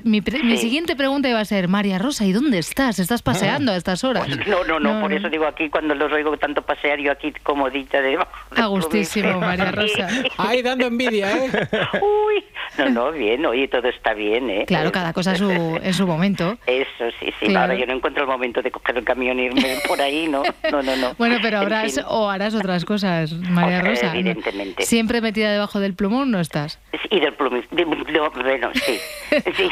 [0.04, 2.98] mi, siguiente pregunta iba a ser, María Rosa, ¿y dónde estás?
[2.98, 4.28] ¿Estás paseando a estas horas?
[4.46, 8.00] No, no, no, por eso digo aquí cuando los oigo tanto pasear, yo aquí comodita
[8.00, 8.18] de...
[8.56, 10.08] A gustísimo, María Rosa.
[10.38, 11.50] Ahí dando envidia, ¿eh?
[11.94, 12.44] Uy,
[12.78, 14.64] no, no, bien, oye, todo está bien, ¿eh?
[14.66, 16.56] Claro, cada cosa su, en su momento.
[17.00, 17.54] Eso, sí, sí.
[17.54, 20.42] Ahora yo no encuentro el momento de coger el camión e irme por ahí, ¿no?
[20.70, 21.14] No, no, no.
[21.16, 24.12] Bueno, pero habrás o harás otras cosas, María Rosa.
[24.14, 24.84] Evidentemente.
[24.84, 26.78] ¿Siempre metida debajo del plumón no estás?
[27.10, 29.00] Y del plumífero, bueno, sí.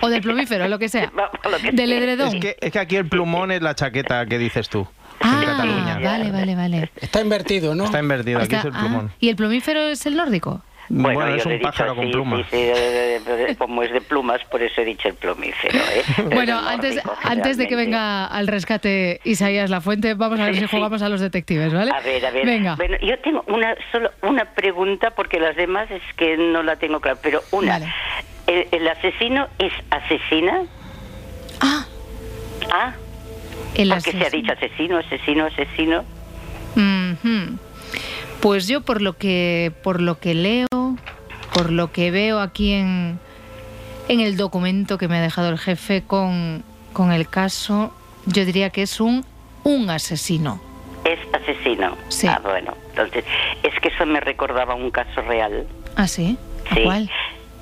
[0.01, 1.13] o del plumífero, lo que sea.
[1.73, 2.35] del edredón.
[2.35, 4.87] Es que, es que aquí el plumón es la chaqueta que dices tú.
[5.21, 5.99] Ah, Cataluña.
[5.99, 6.91] vale, vale, vale.
[7.01, 7.85] Está invertido, ¿no?
[7.85, 9.11] Está invertido, aquí es el plumón.
[9.19, 10.63] ¿Y el plumífero es el nórdico?
[10.89, 12.47] Bueno, es un pájaro con plumas.
[13.59, 15.79] como es de plumas, por eso he dicho el plumífero.
[15.79, 16.03] ¿eh?
[16.35, 20.67] bueno, antes, antes de que venga al rescate Isaías La Fuente, vamos a ver si
[20.67, 21.93] jugamos a los detectives, ¿vale?
[21.93, 22.47] A ver, a ver.
[22.47, 22.77] Venga.
[22.77, 27.01] Bueno, yo tengo una solo una pregunta porque las demás es que no la tengo
[27.01, 27.81] clara, pero una.
[28.47, 30.63] ¿El, asesino es asesina?
[31.61, 31.87] Ah.
[32.73, 32.95] Ah.
[33.75, 36.05] El porque se ha dicho asesino, asesino, asesino.
[38.41, 40.69] Pues yo por lo que por lo que leo,
[41.53, 43.19] por lo que veo aquí en,
[44.09, 47.93] en el documento que me ha dejado el jefe con, con el caso,
[48.27, 49.25] yo diría que es un
[49.65, 50.61] un asesino.
[51.05, 51.97] Es asesino.
[52.09, 52.27] Sí.
[52.27, 52.75] Ah, bueno.
[52.91, 53.25] Entonces,
[53.63, 55.67] es que eso me recordaba un caso real.
[55.97, 56.39] ¿Ah, sí?
[56.75, 56.83] sí.
[56.83, 57.11] ¿Cuál?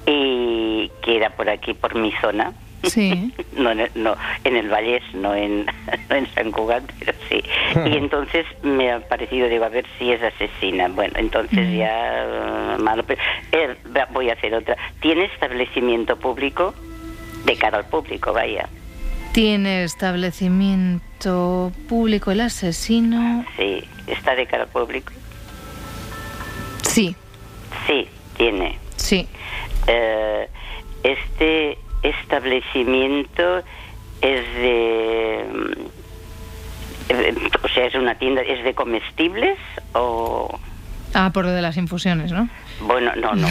[0.07, 2.53] Y que era por aquí, por mi zona.
[2.87, 3.33] Sí.
[3.57, 5.67] no, en el, no, en el Vallés, no en,
[6.11, 7.43] en San Cugat, pero sí.
[7.87, 10.89] Y entonces me ha parecido, digo, a ver si es asesina.
[10.89, 13.05] Bueno, entonces ya, uh, malo.
[13.05, 13.21] Pero,
[13.53, 13.77] eh,
[14.13, 14.77] voy a hacer otra.
[15.01, 16.75] ¿Tiene establecimiento público?
[17.45, 18.69] De cara al público, vaya.
[19.33, 23.45] ¿Tiene establecimiento público el asesino?
[23.57, 25.13] Sí, está de cara al público.
[26.83, 27.15] Sí.
[27.87, 28.79] Sí, tiene.
[28.97, 29.29] Sí.
[29.87, 30.49] Eh,
[31.03, 33.63] este establecimiento
[34.21, 35.45] es de...
[35.53, 36.05] Mm,
[37.63, 39.59] o sea, es una tienda, ¿es de comestibles
[39.93, 40.59] o...?
[41.15, 42.49] Ah, por lo de las infusiones, ¿no?
[42.81, 43.49] Bueno, no, no.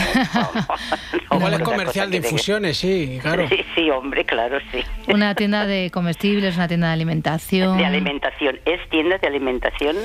[1.32, 3.48] Igual es comercial de infusiones, sí, claro.
[3.48, 4.84] Sí, sí, hombre, claro, sí.
[5.12, 7.76] Una tienda de comestibles, una tienda de alimentación.
[7.76, 8.60] De alimentación.
[8.64, 9.96] ¿Es tienda de alimentación?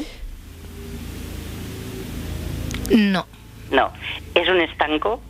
[2.89, 3.27] No.
[3.69, 3.91] No.
[4.34, 5.21] ¿Es un estanco?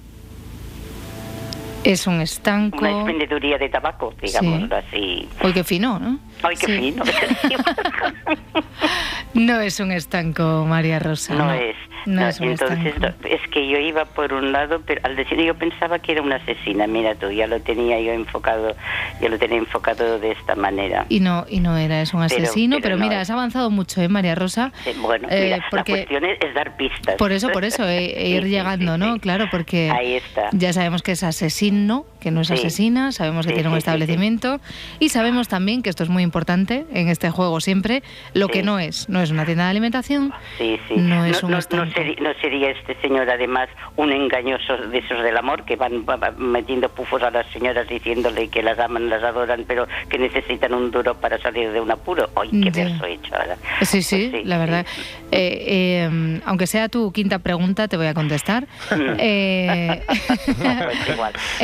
[1.83, 2.79] Es un estanco.
[2.79, 5.27] Una expendeduría de tabaco, digamos así.
[5.43, 6.19] Uy, qué fino, ¿no?
[6.43, 7.03] Ay, qué fino.
[9.33, 11.35] no es un estanco, María Rosa.
[11.35, 11.75] No, es.
[12.05, 12.95] No, es un entonces,
[13.29, 16.37] es que yo iba por un lado, pero al decir yo pensaba que era una
[16.37, 16.87] asesina.
[16.87, 18.75] Mira tú, ya lo tenía yo enfocado,
[19.21, 21.05] ya lo tenía enfocado de esta manera.
[21.09, 22.77] Y no, y no era, es un asesino.
[22.81, 24.71] Pero, mira, has avanzado mucho, ¿eh, María Rosa?
[25.01, 27.15] bueno, eh, porque la cuestión es, dar pistas.
[27.15, 29.19] Por eso, por eso, e, e ir llegando, ¿no?
[29.19, 30.49] Claro, porque Ahí está.
[30.53, 34.61] ya sabemos que es asesino, que no es asesina, sabemos que tiene un establecimiento
[34.99, 38.03] y sabemos también que esto es muy importante en este juego siempre,
[38.33, 40.95] lo que no es, no es una tienda de alimentación, sí, sí.
[40.97, 45.65] no es un no, no, sería, este señor además un engañoso de esos del amor
[45.65, 46.05] que van,
[46.37, 50.91] metiendo pufos a las señoras diciéndole que las aman, las adoran, pero que necesitan un
[50.91, 52.29] duro para salir de un apuro.
[52.35, 53.57] ¡Ay, qué verso he hecho ahora!
[53.81, 54.85] Sí, sí, pues la verdad.
[55.31, 58.67] Eh, em, aunque sea tu quinta pregunta, te voy a contestar.
[58.91, 59.15] Mm.
[59.17, 60.03] eh,
[60.45, 61.33] pues igual.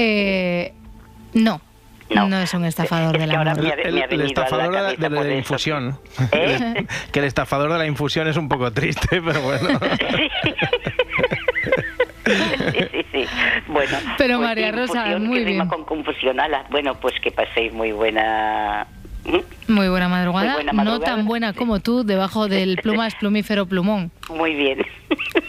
[0.48, 0.74] eh,
[1.34, 1.62] no.
[2.10, 2.40] No.
[2.40, 3.66] es un estafador de la amor.
[3.84, 6.00] el, estafador de, la, infusión.
[6.32, 6.86] ¿Eh?
[7.12, 9.68] que el estafador de la infusión es un poco triste, pero bueno.
[12.72, 13.26] sí, sí, sí.
[13.68, 13.98] Bueno.
[14.18, 15.68] Pero pues María Rosa, muy bien.
[15.68, 16.38] con confusión.
[16.70, 18.88] Bueno, pues que paséis muy buena
[19.68, 20.64] muy buena madrugada.
[20.74, 24.12] No tan buena como tú, debajo del plumas plumífero plumón.
[24.30, 24.86] Muy bien.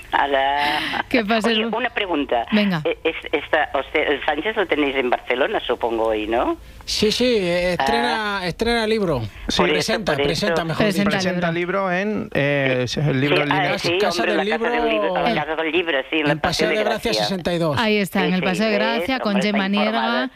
[1.08, 1.50] ¿Qué pasa?
[1.72, 2.46] una pregunta.
[2.52, 2.82] Venga.
[2.84, 2.98] Eh,
[3.32, 6.56] esta, el Sánchez lo tenéis en Barcelona, supongo, hoy, ¿no?
[6.84, 8.46] Sí, sí, estrena, ah.
[8.46, 9.20] estrena libro.
[9.58, 11.92] presenta, presenta mejor presenta, presenta libro.
[11.92, 15.12] en eh, el libro sí, ah, sí, Casa del Libro.
[15.14, 16.20] La Casa del Libro, sí.
[16.20, 17.76] En, el Paseo de Gracia 62.
[17.78, 20.30] Ahí está, en el Paseo de Gracia, con Gemma Nierga.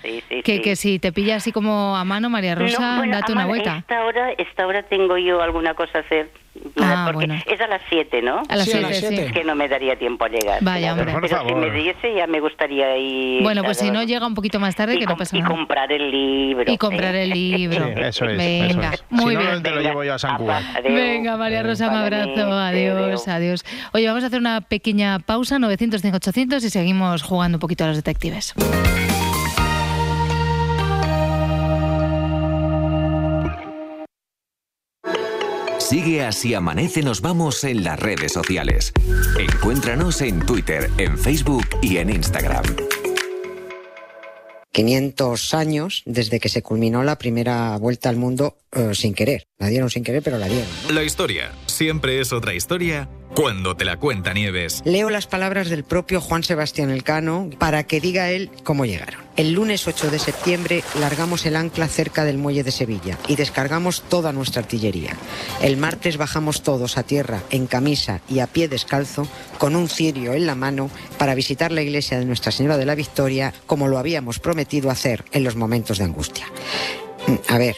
[0.44, 3.71] Que, que si te pilla así como a mano, María Rosa, date una vuelta.
[3.78, 6.30] Esta hora, esta hora tengo yo alguna cosa a hacer
[6.80, 8.42] Ah, porque es a las 7, ¿no?
[8.48, 10.58] A las 7, sí, Es que no me daría tiempo a llegar.
[10.62, 11.14] Vaya, hombre.
[11.20, 13.42] Pero, si me diese ya me gustaría ir...
[13.42, 15.48] Bueno, pues si no llega un poquito más tarde, que no pasa nada.
[15.48, 16.70] Y comprar el libro.
[16.70, 17.86] Y comprar el libro.
[17.86, 18.36] eso es.
[18.36, 19.62] Venga, muy si no, bien.
[19.62, 20.60] te lo llevo yo a San Cuba.
[20.84, 22.52] Venga, María Rosa, un abrazo.
[22.52, 23.64] Adiós, adiós.
[23.92, 27.88] Oye, vamos a hacer una pequeña pausa, 905 800 y seguimos jugando un poquito a
[27.88, 28.54] los detectives.
[35.92, 38.94] Sigue así amanece, nos vamos en las redes sociales.
[39.38, 42.64] Encuéntranos en Twitter, en Facebook y en Instagram.
[44.72, 49.44] 500 años desde que se culminó la primera vuelta al mundo eh, sin querer.
[49.58, 50.66] La dieron sin querer, pero la dieron.
[50.90, 54.82] La historia siempre es otra historia cuando te la cuenta Nieves.
[54.84, 59.22] Leo las palabras del propio Juan Sebastián Elcano para que diga él cómo llegaron.
[59.36, 64.02] El lunes 8 de septiembre largamos el ancla cerca del muelle de Sevilla y descargamos
[64.02, 65.16] toda nuestra artillería.
[65.62, 69.26] El martes bajamos todos a tierra en camisa y a pie descalzo
[69.58, 72.94] con un cirio en la mano para visitar la iglesia de Nuestra Señora de la
[72.94, 76.46] Victoria como lo habíamos prometido hacer en los momentos de angustia.
[77.26, 77.76] Mm, a ver,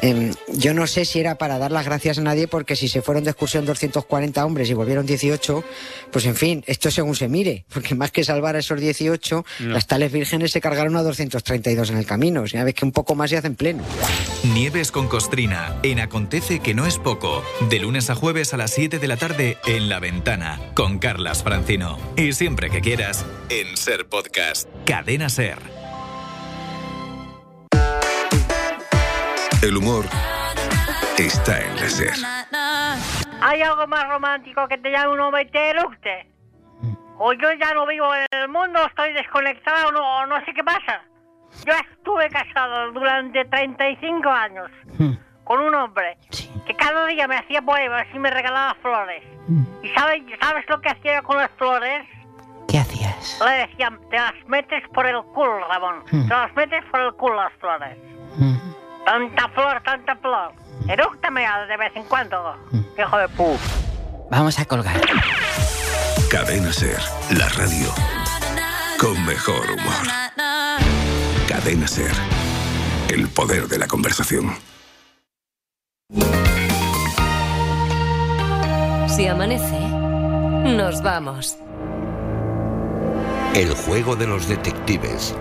[0.00, 3.02] Em, yo no sé si era para dar las gracias a nadie, porque si se
[3.02, 5.64] fueron de excursión 240 hombres y volvieron 18,
[6.10, 9.86] pues en fin, esto según se mire, porque más que salvar a esos 18, las
[9.86, 12.42] tales vírgenes se cargaron a 232 en el camino.
[12.42, 13.82] O sea, ves que un poco más se hacen pleno.
[14.52, 18.72] Nieves con Costrina, en Acontece que no es poco, de lunes a jueves a las
[18.72, 21.98] 7 de la tarde en La Ventana, con Carlas Francino.
[22.16, 25.73] Y siempre que quieras, en Ser Podcast, Cadena Ser.
[29.64, 30.04] El humor
[31.16, 32.12] está en la SER.
[33.40, 36.28] ¿Hay algo más romántico que te llame un hombre y te eructe?
[37.16, 41.00] O yo ya no vivo en el mundo, estoy desconectado o no, sé qué pasa.
[41.64, 44.70] Yo estuve casado durante 35 años
[45.44, 46.18] con un hombre
[46.66, 49.22] que cada día me hacía poemas y me regalaba flores.
[49.82, 52.06] ¿Y sabes, sabes lo que hacía con las flores?
[52.68, 53.40] ¿Qué hacías?
[53.42, 56.04] Le decían, te las metes por el culo, Ramón.
[56.10, 57.96] Te las metes por el culo las flores.
[59.04, 60.52] Tanta flor, tanta flor.
[60.88, 62.56] Erúctame de vez en cuando,
[62.98, 63.56] hijo de pu.
[64.30, 65.00] Vamos a colgar.
[66.30, 66.98] Cadena Ser,
[67.38, 67.88] la radio
[68.98, 70.06] con mejor humor.
[71.48, 72.12] Cadena Ser,
[73.08, 74.56] el poder de la conversación.
[79.08, 79.78] Si amanece,
[80.76, 81.56] nos vamos.
[83.54, 85.36] El juego de los detectives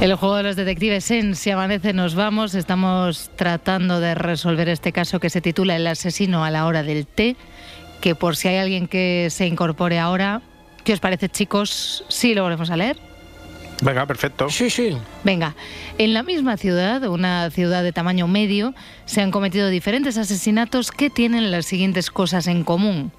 [0.00, 2.54] El juego de los detectives en Si amanece nos vamos.
[2.54, 7.04] Estamos tratando de resolver este caso que se titula El asesino a la hora del
[7.04, 7.34] té,
[8.00, 10.40] que por si hay alguien que se incorpore ahora,
[10.84, 12.04] ¿qué os parece chicos?
[12.08, 12.96] Sí, lo volvemos a leer.
[13.82, 14.48] Venga, perfecto.
[14.50, 14.96] Sí, sí.
[15.24, 15.56] Venga,
[15.98, 18.74] en la misma ciudad, una ciudad de tamaño medio,
[19.04, 23.10] se han cometido diferentes asesinatos que tienen las siguientes cosas en común.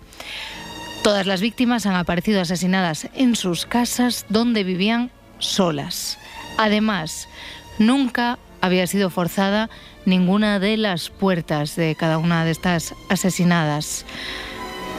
[1.03, 6.18] Todas las víctimas han aparecido asesinadas en sus casas donde vivían solas.
[6.59, 7.29] Además,
[7.77, 9.69] nunca había sido forzada
[10.05, 14.05] ninguna de las puertas de cada una de estas asesinadas.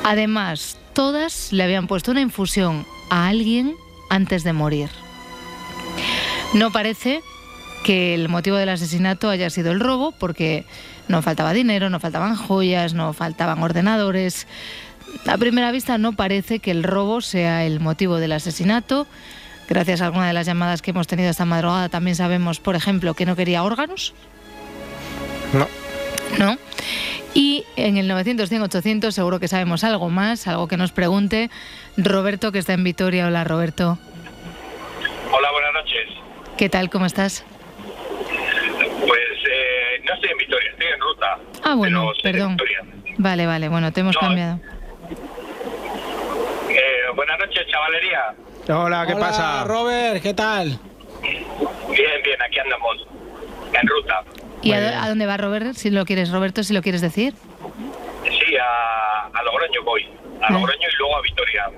[0.03, 3.75] Además, todas le habían puesto una infusión a alguien
[4.09, 4.89] antes de morir.
[6.55, 7.21] No parece
[7.85, 10.65] que el motivo del asesinato haya sido el robo, porque
[11.09, 14.47] no faltaba dinero, no faltaban joyas, no faltaban ordenadores.
[15.27, 19.07] A primera vista no parece que el robo sea el motivo del asesinato,
[19.71, 23.15] Gracias a alguna de las llamadas que hemos tenido esta madrugada también sabemos, por ejemplo,
[23.15, 24.13] que no quería órganos.
[25.53, 25.69] No.
[26.41, 26.59] ¿No?
[27.35, 31.51] Y en el 900-100-800 seguro que sabemos algo más, algo que nos pregunte
[31.97, 33.29] Roberto, que está en Vitoria.
[33.29, 33.97] Hola, Roberto.
[35.31, 36.09] Hola, buenas noches.
[36.59, 36.91] ¿Qué tal?
[36.91, 37.45] ¿Cómo estás?
[39.07, 41.39] Pues eh, no estoy en Vitoria, estoy en ruta.
[41.63, 42.57] Ah, bueno, perdón.
[43.19, 44.59] Vale, vale, bueno, te hemos cambiado.
[46.71, 48.35] Eh, buenas noches, chavalería.
[48.73, 49.65] Hola, ¿qué pasa?
[49.65, 50.79] Robert, ¿qué tal?
[51.23, 53.05] Bien, bien, aquí andamos,
[53.73, 54.23] en ruta.
[54.63, 55.75] ¿Y a, dónde va Robert?
[55.75, 57.35] Si lo quieres, Roberto, si lo quieres decir.
[58.25, 60.05] Sí, a, Logroño voy.
[60.41, 60.53] A ah.
[60.53, 61.71] Logroño y luego a Vitoria.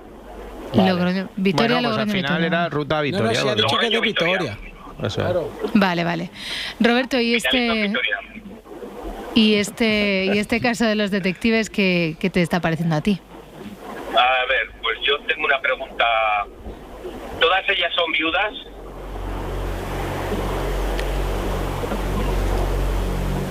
[0.74, 3.38] Logroño, Vitoria, bueno, pues al final era ruta a Vitoria.
[3.38, 4.59] No, no, ha dicho que de Vitoria.
[5.14, 5.51] Claro.
[5.74, 6.30] Vale, vale.
[6.78, 7.93] Roberto, y este...
[9.34, 13.18] Y este, y este caso de los detectives, ¿qué, ¿qué te está pareciendo a ti?
[14.11, 16.05] A ver, pues yo tengo una pregunta
[17.53, 18.53] ¿Todas ellas son viudas?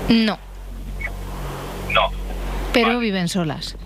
[0.10, 0.40] No.
[1.92, 2.10] No.
[2.74, 3.78] Pero viven solas.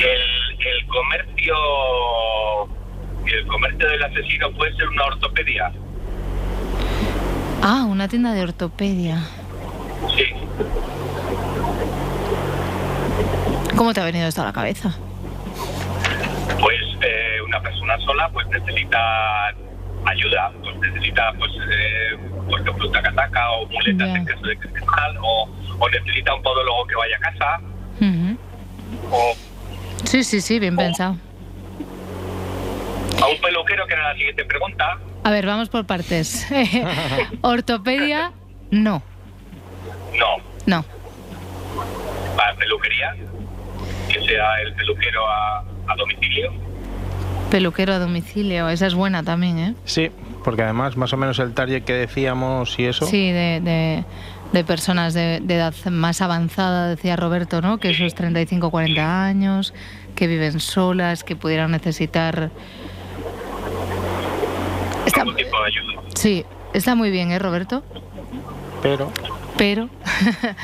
[0.00, 1.54] El, el comercio
[3.26, 5.72] el comercio del asesino puede ser una ortopedia.
[7.62, 9.22] Ah, una tienda de ortopedia.
[10.16, 10.24] Sí.
[13.76, 14.96] ¿Cómo te ha venido esto a la cabeza?
[16.60, 16.87] Pues
[17.58, 19.48] una persona sola pues necesita
[20.06, 25.16] ayuda, pues necesita pues eh, por ejemplo o muletas en caso de que esté mal,
[25.20, 25.48] o,
[25.78, 27.60] o, necesita un podólogo que vaya a casa.
[29.10, 29.34] o,
[30.04, 31.16] sí, sí, sí, bien pensado.
[33.20, 34.98] A un peluquero, que era la siguiente pregunta.
[35.24, 36.46] A ver, vamos por partes.
[37.42, 38.32] Ortopedia,
[38.70, 39.02] no.
[40.16, 40.36] No.
[40.66, 40.84] No.
[42.36, 43.16] ¿Para peluquería?
[44.08, 46.68] Que sea el peluquero a, a domicilio.
[47.50, 49.74] Peluquero a domicilio, esa es buena también, ¿eh?
[49.84, 50.10] Sí,
[50.44, 53.06] porque además más o menos el target que decíamos y eso.
[53.06, 54.04] Sí, de,
[54.52, 57.78] de, personas de, edad más avanzada, decía Roberto, ¿no?
[57.78, 59.72] Que esos 35, 40 años,
[60.14, 62.50] que viven solas, que pudieran necesitar...
[65.06, 65.24] Está...
[65.24, 66.02] tipo de ayuda.
[66.14, 66.44] Sí,
[66.74, 67.82] está muy bien, ¿eh, Roberto?
[68.82, 69.10] Pero...
[69.56, 69.88] Pero...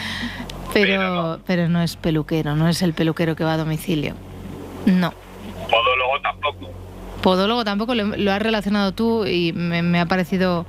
[0.75, 4.15] pero, pero no es peluquero, no es el peluquero que va a domicilio.
[4.85, 5.15] No.
[6.15, 6.71] Podólogo tampoco.
[7.23, 10.67] Podólogo tampoco lo, has relacionado tú y me, ha parecido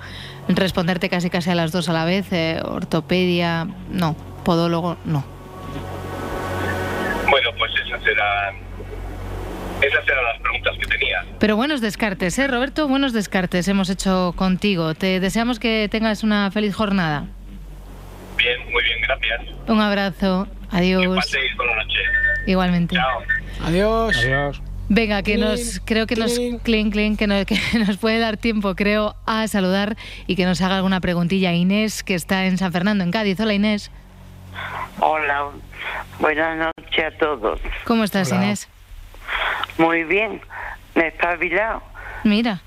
[0.47, 2.31] responderte casi casi a las dos a la vez.
[2.31, 4.15] Eh, ortopedia, no.
[4.43, 5.25] Podólogo, no.
[7.29, 8.55] Bueno, pues esas eran,
[9.81, 11.25] esas eran las preguntas que tenía.
[11.39, 12.87] Pero buenos descartes, ¿eh, Roberto?
[12.87, 14.93] Buenos descartes hemos hecho contigo.
[14.93, 17.25] Te deseamos que tengas una feliz jornada.
[18.37, 19.41] Bien, muy bien, gracias.
[19.67, 20.47] Un abrazo.
[20.71, 21.01] Adiós.
[21.01, 21.99] Que paséis buena noche.
[22.45, 22.95] Igualmente.
[22.95, 23.23] Chao.
[23.65, 24.17] Adiós.
[24.17, 24.61] Adiós.
[24.87, 28.75] Venga, que nos creo que nos clean, clean, que nos, que nos puede dar tiempo,
[28.75, 33.03] creo, a saludar y que nos haga alguna preguntilla Inés, que está en San Fernando,
[33.03, 33.39] en Cádiz.
[33.39, 33.91] Hola Inés.
[34.99, 35.49] Hola,
[36.19, 37.59] buenas noches a todos.
[37.85, 38.69] ¿Cómo estás, Inés?
[39.77, 40.39] Muy bien,
[40.93, 41.81] me he espabilado.
[42.23, 42.61] Mira.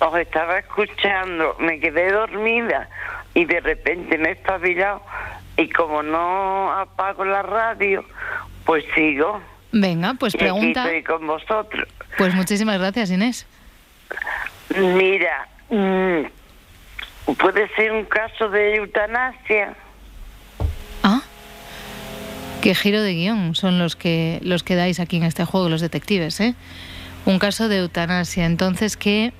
[0.00, 2.88] os estaba escuchando, me quedé dormida
[3.34, 5.02] y de repente me he espabilado
[5.56, 8.04] y como no apago la radio,
[8.64, 9.40] pues sigo.
[9.72, 10.84] Venga, pues pregunta.
[10.84, 11.88] estoy con vosotros.
[12.16, 13.46] Pues muchísimas gracias, Inés.
[14.76, 19.74] Mira, mm, puede ser un caso de eutanasia.
[21.02, 21.22] Ah,
[22.62, 25.80] qué giro de guion son los que los que dais aquí en este juego los
[25.80, 26.54] detectives, ¿eh?
[27.26, 29.32] Un caso de eutanasia, entonces que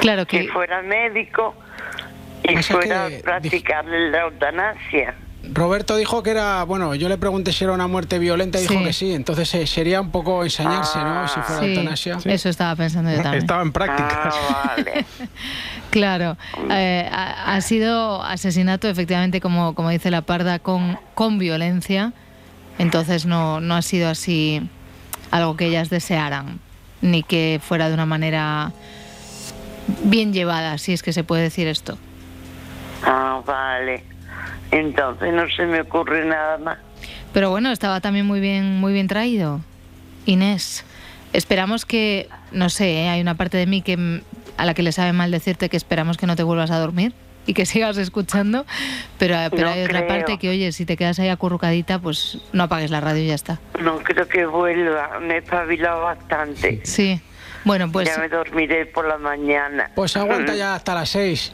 [0.00, 1.54] claro que, que fuera médico
[2.42, 5.14] y fuera a practicarle la eutanasia.
[5.52, 8.82] Roberto dijo que era, bueno, yo le pregunté si era una muerte violenta y dijo
[8.82, 11.28] que sí, entonces eh, sería un poco ensañarse, ¿no?
[11.28, 12.18] Si fuera eutanasia.
[12.24, 13.42] Eso estaba pensando yo también.
[13.42, 14.30] Estaba en práctica.
[14.32, 14.76] Ah,
[15.90, 16.36] claro,
[16.70, 22.12] eh, ha, sido asesinato efectivamente, como, como dice la parda, con, con violencia,
[22.78, 24.62] entonces no, no ha sido así
[25.30, 26.60] algo que ellas desearan,
[27.00, 28.72] ni que fuera de una manera
[30.04, 31.98] bien llevada, si es que se puede decir esto.
[33.02, 34.13] Ah, vale.
[34.70, 36.78] Entonces no se me ocurre nada más.
[37.32, 39.60] Pero bueno, estaba también muy bien, muy bien traído.
[40.26, 40.84] Inés,
[41.32, 43.08] esperamos que, no sé, ¿eh?
[43.08, 44.22] hay una parte de mí que
[44.56, 47.12] a la que le sabe mal decirte que esperamos que no te vuelvas a dormir
[47.46, 48.64] y que sigas escuchando,
[49.18, 52.90] pero, pero hay otra parte que, oye, si te quedas ahí acurrucadita, pues no apagues
[52.90, 53.58] la radio y ya está.
[53.80, 56.80] No creo que vuelva, me he espabilado bastante.
[56.84, 57.20] Sí,
[57.64, 58.08] bueno, pues...
[58.08, 59.90] Ya me dormiré por la mañana.
[59.94, 61.52] Pues aguanta ya hasta las seis.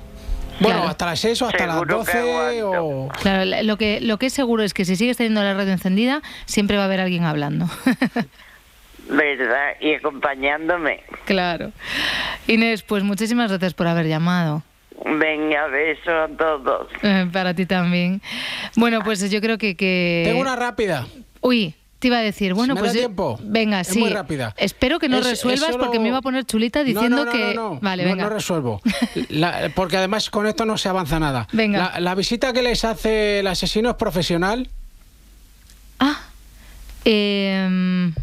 [0.61, 3.09] Bueno, hasta las 6 o hasta las 12 o...
[3.21, 6.23] Claro, lo que, lo que es seguro es que si sigues teniendo la radio encendida,
[6.45, 7.67] siempre va a haber alguien hablando.
[9.09, 9.73] ¿Verdad?
[9.81, 11.03] Y acompañándome.
[11.25, 11.73] Claro.
[12.47, 14.63] Inés, pues muchísimas gracias por haber llamado.
[15.05, 16.89] Venga, beso a todos.
[17.03, 18.21] Eh, para ti también.
[18.77, 19.75] Bueno, pues yo creo que...
[19.77, 20.23] que...
[20.27, 21.07] Tengo una rápida.
[21.41, 22.93] Uy, te iba a decir, bueno, ¿Me pues.
[22.93, 23.39] Tiempo?
[23.43, 23.99] Venga, sí.
[23.99, 24.55] muy rápida.
[24.57, 27.55] Espero que no resuelvas porque me iba a poner chulita diciendo que.
[27.55, 28.25] No, vale, venga.
[28.25, 28.81] No, resuelvo.
[29.75, 31.47] porque además con esto no se avanza nada.
[31.53, 32.01] Venga.
[32.01, 34.71] La, visita que les hace el asesino es profesional.
[35.99, 36.21] Ah.
[37.05, 38.15] Em,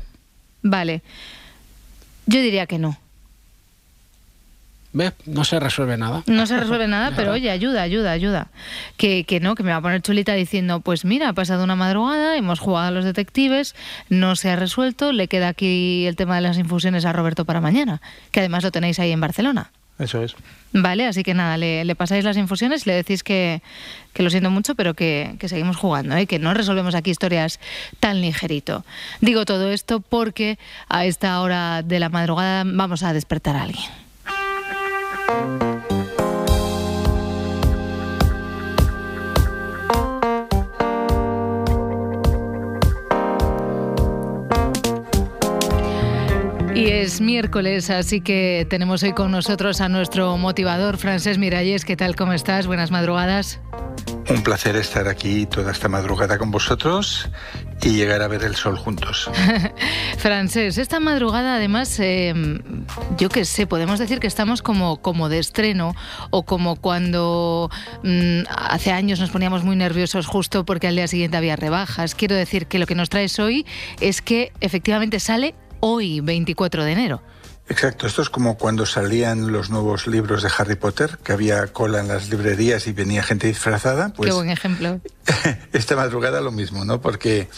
[0.63, 1.03] vale.
[2.25, 2.97] Yo diría que no.
[4.97, 5.13] ¿Ves?
[5.27, 6.23] No se resuelve nada.
[6.25, 8.47] No se resuelve nada, pero oye, ayuda, ayuda, ayuda.
[8.97, 11.75] Que, que no, que me va a poner chulita diciendo, pues mira, ha pasado una
[11.75, 13.75] madrugada, hemos jugado a los detectives,
[14.09, 17.61] no se ha resuelto, le queda aquí el tema de las infusiones a Roberto para
[17.61, 19.71] mañana, que además lo tenéis ahí en Barcelona.
[19.99, 20.35] Eso es.
[20.73, 23.61] Vale, así que nada, le, pasáis las infusiones, le decís que,
[24.13, 26.25] que lo siento mucho, pero que, que seguimos jugando, ¿eh?
[26.25, 27.59] que no resolvemos aquí historias
[27.99, 28.83] tan ligerito.
[29.21, 34.06] Digo todo esto porque a esta hora de la madrugada vamos a despertar a alguien.
[46.77, 51.85] Y es miércoles, así que tenemos hoy con nosotros a nuestro motivador, Francés Miralles.
[51.85, 52.15] ¿Qué tal?
[52.15, 52.67] ¿Cómo estás?
[52.67, 53.59] Buenas madrugadas.
[54.29, 57.29] Un placer estar aquí toda esta madrugada con vosotros
[57.81, 59.29] y llegar a ver el sol juntos.
[60.17, 62.33] Francés, esta madrugada además, eh,
[63.17, 65.95] yo qué sé, podemos decir que estamos como, como de estreno
[66.29, 67.69] o como cuando
[68.03, 72.13] mm, hace años nos poníamos muy nerviosos justo porque al día siguiente había rebajas.
[72.13, 73.65] Quiero decir que lo que nos traes hoy
[74.01, 77.21] es que efectivamente sale hoy, 24 de enero.
[77.69, 81.99] Exacto, esto es como cuando salían los nuevos libros de Harry Potter, que había cola
[81.99, 84.09] en las librerías y venía gente disfrazada.
[84.09, 85.01] Pues Qué buen ejemplo.
[85.73, 87.01] esta madrugada lo mismo, ¿no?
[87.01, 87.49] Porque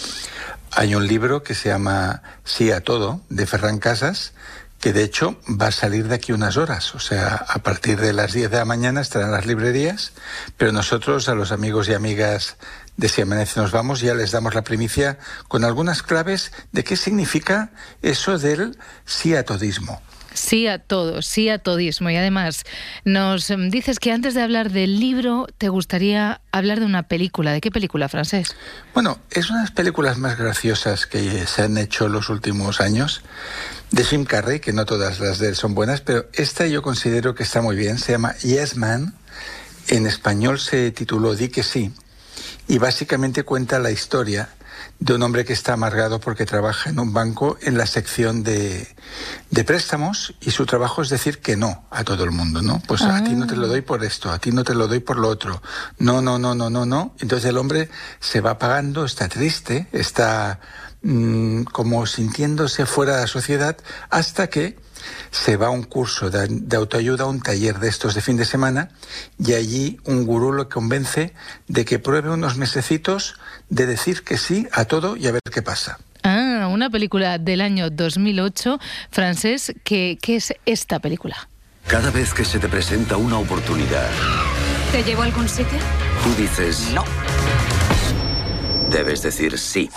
[0.72, 4.34] hay un libro que se llama Sí a todo, de Ferran Casas,
[4.80, 6.96] que de hecho va a salir de aquí unas horas.
[6.96, 10.14] O sea, a partir de las 10 de la mañana estarán las librerías,
[10.58, 12.58] pero nosotros, a los amigos y amigas
[13.00, 16.98] de Si Amanece Nos Vamos, ya les damos la primicia con algunas claves de qué
[16.98, 17.72] significa
[18.02, 20.02] eso del sí a todismo.
[20.34, 22.10] Sí a todo, sí a todismo.
[22.10, 22.66] Y además,
[23.06, 27.54] nos em, dices que antes de hablar del libro, te gustaría hablar de una película.
[27.54, 28.56] ¿De qué película, francés?
[28.94, 32.82] Bueno, es una de las películas más graciosas que se han hecho en los últimos
[32.82, 33.22] años.
[33.92, 37.34] de Jim Carrey, que no todas las de él son buenas, pero esta yo considero
[37.34, 37.98] que está muy bien.
[37.98, 39.16] Se llama Yes Man.
[39.88, 41.92] En español se tituló Di que sí.
[42.70, 44.50] Y básicamente cuenta la historia
[45.00, 48.88] de un hombre que está amargado porque trabaja en un banco en la sección de,
[49.50, 52.80] de, préstamos y su trabajo es decir que no a todo el mundo, ¿no?
[52.88, 55.00] Pues a ti no te lo doy por esto, a ti no te lo doy
[55.00, 55.64] por lo otro.
[55.98, 57.16] No, no, no, no, no, no.
[57.20, 57.90] Entonces el hombre
[58.20, 60.60] se va pagando, está triste, está
[61.02, 63.78] mm, como sintiéndose fuera de la sociedad
[64.12, 64.78] hasta que
[65.32, 68.90] se va a un curso de, autoayuda, un taller de estos de fin de semana,
[69.38, 71.34] y allí un gurú lo convence
[71.68, 73.36] de que pruebe unos mesecitos
[73.70, 76.00] de decir que sí a todo y a ver qué pasa.
[76.24, 78.80] Ah, una película del año 2008,
[79.12, 81.50] francés, ¿qué, qué es esta película?
[81.88, 84.10] Cada vez que se te presenta una oportunidad...
[84.92, 85.80] ¿Te llevo a algún sitio?
[86.24, 86.92] Tú dices...
[86.94, 87.04] No.
[88.90, 89.90] Debes decir sí.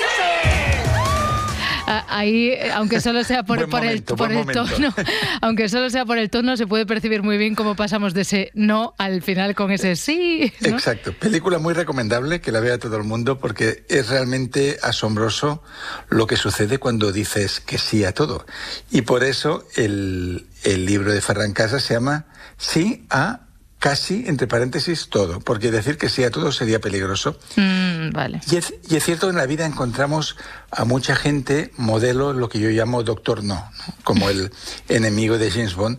[2.16, 4.94] Ahí, aunque solo sea por, el, tono,
[5.40, 8.50] aunque solo sea por el tono, se puede percibir muy bien cómo pasamos de ese
[8.54, 10.52] no al final con ese sí.
[10.62, 11.12] Exacto.
[11.12, 15.62] Película muy recomendable que la vea todo el mundo porque es realmente asombroso
[16.08, 18.46] lo que sucede cuando dices que sí a todo.
[18.90, 22.26] Y por eso el, el libro de Ferran Casas se llama
[22.58, 23.40] Sí a
[23.83, 27.37] casi, entre paréntesis, todo, porque decir que sí a todo sería peligroso.
[27.57, 28.41] Mm, vale.
[28.49, 28.72] Y es,
[29.03, 30.37] cierto que en la vida encontramos
[30.70, 33.68] a mucha gente, modelo, lo que yo llamo doctor no,
[34.05, 34.53] como el
[34.89, 35.99] enemigo de James Bond,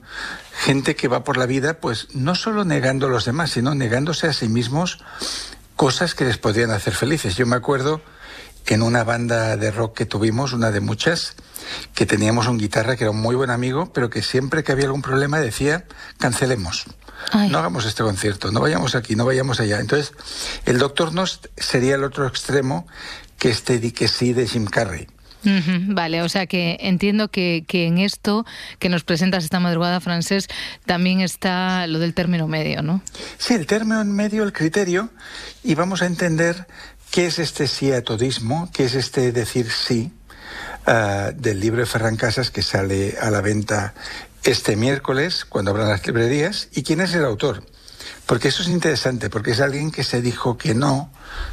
[0.55, 4.27] gente que va por la vida, pues no solo negando a los demás, sino negándose
[4.27, 4.99] a sí mismos
[5.75, 7.35] cosas que les podrían hacer felices.
[7.35, 8.01] Yo me acuerdo
[8.67, 11.35] en una banda de rock que tuvimos, una de muchas,
[11.93, 14.85] que teníamos un guitarra que era un muy buen amigo, pero que siempre que había
[14.85, 15.83] algún problema decía,
[16.17, 16.85] cancelemos.
[17.49, 19.79] No hagamos este concierto, no vayamos aquí, no vayamos allá.
[19.79, 20.13] Entonces,
[20.65, 22.87] el Doctor Nos sería el otro extremo
[23.37, 25.07] que este di que sí de Jim Carrey.
[25.43, 28.45] vale, o sea que entiendo que, que, en esto
[28.79, 30.47] que nos presentas esta madrugada, francés,
[30.85, 33.01] también está lo del término medio, ¿no?
[33.37, 35.09] Sí, el término medio, el criterio,
[35.63, 36.67] y vamos a entender
[37.11, 40.11] qué es este sí a todismo, qué es este decir sí,
[40.85, 43.93] ah, del libro de Ferran Casas que sale a la venta
[44.43, 47.63] este miércoles, cuando abran las librerías, y quién es el autor.
[48.25, 51.11] Porque eso es interesante, porque es alguien que se dijo que no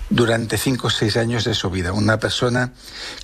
[0.08, 1.92] durante cinco o seis años de su vida.
[1.92, 2.72] Una persona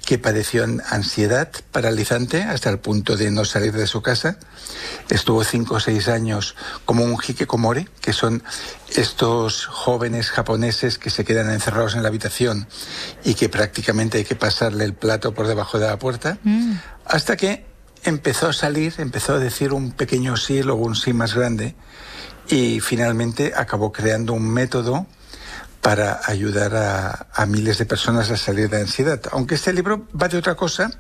[0.05, 4.39] que padeció ansiedad paralizante hasta el punto de no salir de su casa.
[5.11, 8.43] Estuvo cinco o seis años como un hikikomori, que son
[8.97, 12.67] estos jóvenes japoneses que se quedan encerrados en la habitación
[13.25, 16.39] y que prácticamente hay que pasarle el plato por debajo de la puerta.
[16.43, 16.75] Mm.
[17.05, 21.35] Hasta que empezó a salir, empezó a decir un pequeño sí, luego un sí más
[21.35, 21.75] grande
[22.49, 25.07] y finalmente acabó creando un método
[25.81, 26.75] para ayudar
[27.33, 29.21] a, miles de personas a salir de ansiedad.
[29.31, 30.91] Aunque este libro va de otra cosa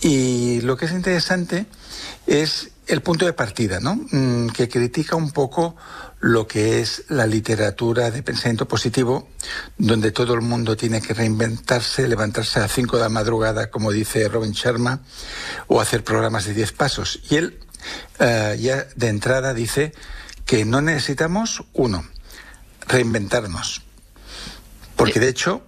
[0.00, 1.66] y lo que es interesante
[2.26, 4.00] es el punto de partida, ¿no?
[4.10, 5.76] Mm, que critica un poco
[6.20, 9.28] lo que es la literatura de pensamiento positivo,
[9.76, 14.28] donde todo el mundo tiene que reinventarse, levantarse a 5 de la madrugada, como dice
[14.28, 15.00] Robin Sharma,
[15.66, 17.20] o hacer programas de 10 pasos.
[17.30, 17.58] Y él
[18.18, 19.92] eh, ya de entrada dice
[20.46, 22.04] que no necesitamos, uno,
[22.86, 23.82] reinventarnos.
[24.96, 25.62] Porque de hecho,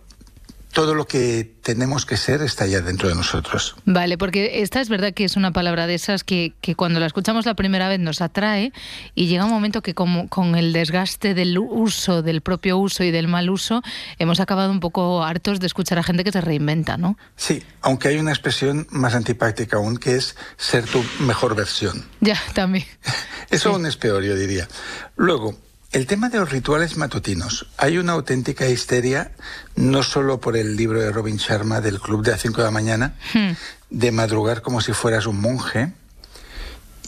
[0.73, 3.75] todo lo que tenemos que ser está ya dentro de nosotros.
[3.85, 7.07] Vale, porque esta es verdad que es una palabra de esas que, que cuando la
[7.07, 8.73] escuchamos la primera vez nos atrae
[9.15, 13.11] y llega un momento que como, con el desgaste del uso, del propio uso y
[13.11, 13.83] del mal uso,
[14.19, 17.17] hemos acabado un poco hartos de escuchar a gente que se reinventa, ¿no?
[17.37, 22.05] Sí, aunque hay una expresión más antipáctica aún que es ser tu mejor versión.
[22.21, 22.85] Ya, también.
[23.51, 24.69] Eso aún es peor, yo diría.
[25.17, 25.57] Luego,
[25.93, 27.67] el tema de los rituales matutinos.
[27.77, 29.33] Hay una auténtica histeria,
[29.75, 32.71] no solo por el libro de Robin Sharma del Club de las 5 de la
[32.71, 33.51] mañana, hmm.
[33.91, 35.93] de madrugar como si fueras un monje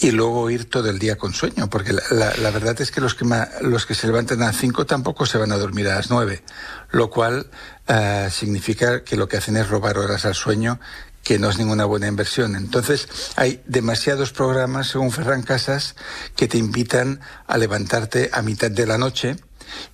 [0.01, 3.25] y luego ir todo el día con sueño, porque la, verdad es que los que,
[3.61, 6.43] los que se levantan a las 5 tampoco se van a dormir a las 9,
[6.91, 7.47] lo cual
[7.87, 10.81] eh, significa que lo que hacen es robar horas al sueño
[11.23, 12.57] que no es ninguna buena inversión.
[12.57, 15.95] Entonces, hay demasiados programas, según Ferran Casas,
[16.37, 19.37] que te invitan a levantarte a mitad de la noche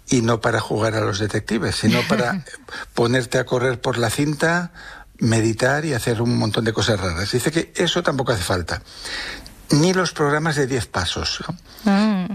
[0.09, 2.45] y no para jugar a los detectives, sino para
[2.95, 4.73] ponerte a correr por la cinta,
[5.19, 7.31] meditar y hacer un montón de cosas raras.
[7.31, 8.83] Dice que eso tampoco hace falta.
[9.71, 11.45] Ni los programas de 10 pasos.
[11.85, 12.33] Mm.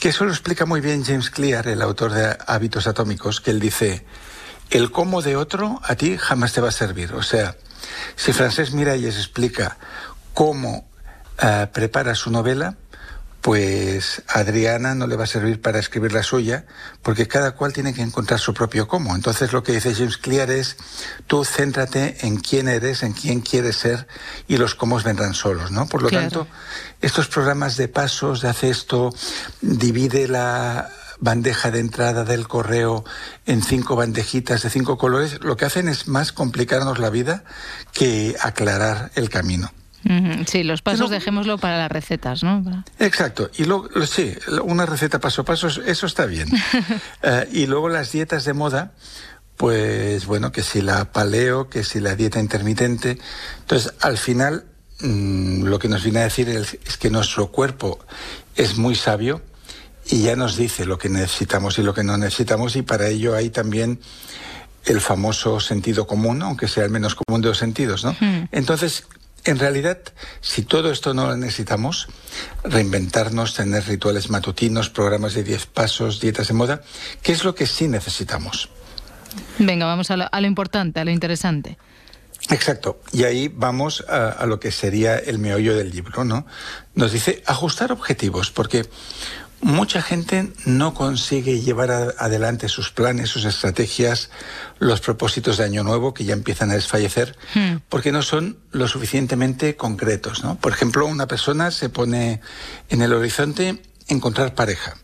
[0.00, 3.60] Que eso lo explica muy bien James Clear, el autor de Hábitos Atómicos, que él
[3.60, 4.04] dice,
[4.70, 7.12] el cómo de otro a ti jamás te va a servir.
[7.12, 7.56] O sea,
[8.16, 9.76] si Francés Miralles explica
[10.34, 10.88] cómo
[11.38, 12.76] eh, prepara su novela,
[13.42, 16.64] pues Adriana no le va a servir para escribir la suya,
[17.02, 19.16] porque cada cual tiene que encontrar su propio cómo.
[19.16, 20.76] Entonces lo que dice James Clear es,
[21.26, 24.06] tú céntrate en quién eres, en quién quieres ser,
[24.46, 25.86] y los cómo vendrán solos, ¿no?
[25.88, 26.46] Por lo tanto,
[27.00, 29.12] estos programas de pasos, de hace esto,
[29.60, 30.88] divide la
[31.22, 33.04] bandeja de entrada del correo
[33.46, 37.44] en cinco bandejitas de cinco colores, lo que hacen es más complicarnos la vida
[37.92, 39.72] que aclarar el camino.
[40.46, 42.84] Sí, los pasos dejémoslo para las recetas, ¿no?
[42.98, 43.50] Exacto.
[43.56, 46.48] Y luego, sí, una receta paso a paso, eso está bien.
[47.22, 48.94] Eh, y luego las dietas de moda,
[49.56, 53.18] pues bueno, que si la paleo, que si la dieta intermitente.
[53.60, 54.64] Entonces, al final,
[55.00, 58.00] mm, lo que nos viene a decir es, es que nuestro cuerpo
[58.56, 59.40] es muy sabio
[60.06, 63.34] y ya nos dice lo que necesitamos y lo que no necesitamos y para ello
[63.34, 64.00] hay también
[64.84, 68.16] el famoso sentido común, aunque sea el menos común de los sentidos, ¿no?
[68.50, 69.04] Entonces,
[69.44, 69.98] en realidad,
[70.40, 72.08] si todo esto no lo necesitamos,
[72.64, 76.82] reinventarnos, tener rituales matutinos, programas de 10 pasos, dietas de moda,
[77.22, 78.68] ¿qué es lo que sí necesitamos?
[79.58, 81.76] Venga, vamos a lo, a lo importante, a lo interesante.
[82.50, 83.00] Exacto.
[83.12, 86.44] Y ahí vamos a, a, lo que sería el meollo del libro, ¿no?
[86.94, 88.88] Nos dice ajustar objetivos, porque
[89.62, 94.28] Mucha gente no consigue llevar adelante sus planes, sus estrategias,
[94.80, 97.76] los propósitos de Año Nuevo que ya empiezan a desfallecer hmm.
[97.88, 100.42] porque no son lo suficientemente concretos.
[100.42, 100.56] ¿no?
[100.56, 102.40] Por ejemplo, una persona se pone
[102.88, 104.96] en el horizonte encontrar pareja.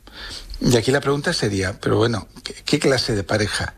[0.60, 2.26] Y aquí la pregunta sería, pero bueno,
[2.64, 3.74] ¿qué, clase de pareja?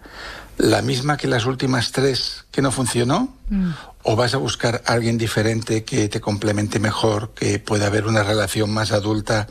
[0.60, 3.36] ¿La misma que las últimas tres que no funcionó?
[3.48, 3.70] Hmm
[4.02, 8.22] o vas a buscar a alguien diferente que te complemente mejor, que pueda haber una
[8.22, 9.46] relación más adulta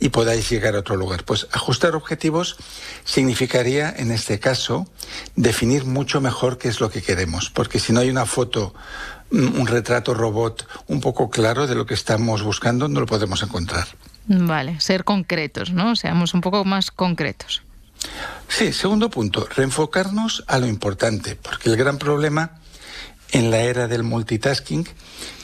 [0.00, 1.24] y podáis llegar a otro lugar.
[1.24, 2.56] Pues ajustar objetivos
[3.04, 4.88] significaría, en este caso,
[5.36, 8.74] definir mucho mejor qué es lo que queremos, porque si no hay una foto,
[9.30, 13.86] un retrato robot un poco claro de lo que estamos buscando, no lo podemos encontrar.
[14.26, 15.96] Vale, ser concretos, ¿no?
[15.96, 17.62] Seamos un poco más concretos.
[18.48, 22.58] Sí, segundo punto, reenfocarnos a lo importante, porque el gran problema
[23.30, 24.86] en la era del multitasking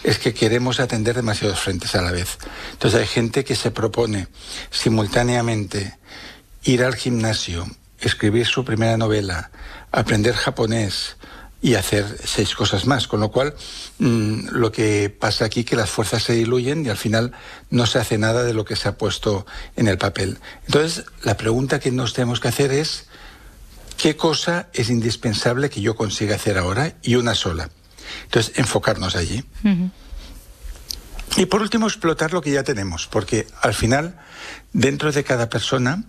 [0.04, 2.38] es que queremos atender demasiados frentes a la vez.
[2.72, 4.28] Entonces hay gente que se propone
[4.70, 5.98] simultáneamente
[6.64, 7.66] ir al gimnasio,
[7.98, 9.50] escribir su primera novela,
[9.90, 11.16] aprender japonés
[11.61, 13.09] y hacer seis cosas más.
[13.09, 13.54] Con lo cual,
[13.98, 17.32] mm, lo que pasa aquí es que las fuerzas se diluyen y al final
[17.70, 19.46] no se hace nada de lo que se ha puesto
[19.76, 20.38] en el papel.
[20.66, 23.06] Entonces, la pregunta que nos tenemos que hacer es,
[23.96, 26.94] ¿qué cosa es indispensable que yo consiga hacer ahora?
[27.02, 27.70] Y una sola.
[28.24, 29.44] Entonces, enfocarnos allí.
[31.36, 34.18] Y por último, explotar lo que ya tenemos, porque al final,
[34.72, 36.04] dentro de cada persona,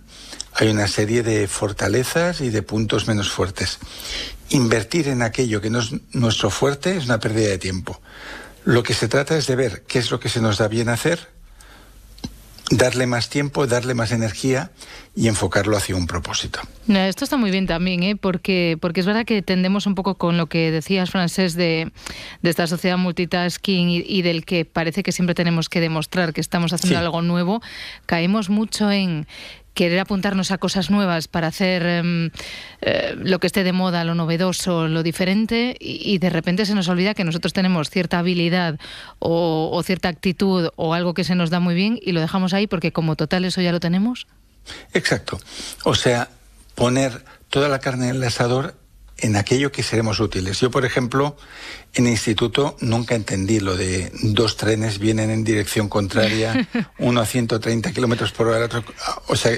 [0.54, 3.78] hay una serie de fortalezas y de puntos menos fuertes.
[4.50, 8.00] Invertir en aquello que no es nuestro fuerte es una pérdida de tiempo.
[8.64, 10.88] Lo que se trata es de ver qué es lo que se nos da bien
[10.88, 11.28] hacer
[12.70, 14.70] darle más tiempo, darle más energía
[15.16, 16.60] y enfocarlo hacia un propósito.
[16.88, 18.16] Esto está muy bien también, ¿eh?
[18.16, 21.90] porque, porque es verdad que tendemos un poco con lo que decías, Francés, de,
[22.42, 26.72] de esta sociedad multitasking y, del que parece que siempre tenemos que demostrar que estamos
[26.72, 27.60] haciendo algo nuevo.
[28.06, 29.26] Caemos mucho en,
[29.80, 32.30] querer apuntarnos a cosas nuevas para hacer em,
[32.82, 36.86] eh, lo que esté de moda, lo novedoso, lo diferente, y, de repente se nos
[36.88, 38.78] olvida que nosotros tenemos cierta habilidad
[39.20, 42.66] o, cierta actitud o algo que se nos da muy bien y lo dejamos ahí
[42.66, 44.26] porque como total eso ya lo tenemos.
[44.92, 45.40] Exacto.
[45.84, 46.28] O sea,
[46.74, 48.74] poner toda la carne en el asador
[49.22, 50.60] en aquello que seremos útiles.
[50.60, 51.36] Yo, por ejemplo,
[51.94, 56.68] en instituto nunca entendí lo de dos trenes vienen en dirección contraria,
[56.98, 58.84] uno a 130 kilómetros por hora, otro.
[59.28, 59.56] O sea,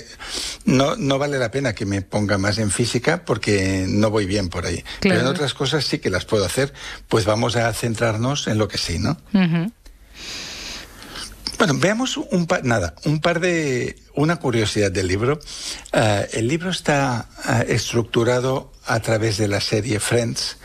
[0.64, 4.48] no, no vale la pena que me ponga más en física porque no voy bien
[4.48, 4.84] por ahí.
[5.00, 6.72] Pero en otras cosas sí que las puedo hacer,
[7.08, 9.18] pues vamos a centrarnos en lo que sí, ¿no?
[11.62, 15.38] Bueno, veamos un par, nada, un par de, una curiosidad del libro.
[15.92, 20.56] Eh, el libro está eh, estructurado a través de la serie Friends,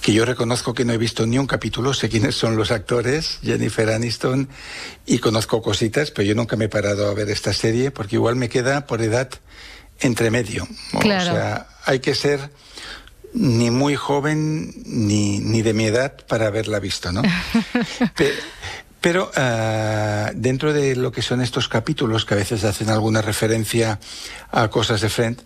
[0.00, 3.40] que yo reconozco que no he visto ni un capítulo, sé quiénes son los actores,
[3.42, 4.48] Jennifer Aniston,
[5.06, 8.36] y conozco cositas, pero yo nunca me he parado a ver esta serie porque igual
[8.36, 9.30] me queda por edad
[9.98, 10.68] entre medio.
[11.00, 11.32] Claro.
[11.32, 12.52] O sea, hay que ser
[13.32, 17.22] ni muy joven ni, ni de mi edad para haberla visto, ¿no?
[19.04, 24.00] Pero uh, dentro de lo que son estos capítulos, que a veces hacen alguna referencia
[24.50, 25.38] a cosas de Friend,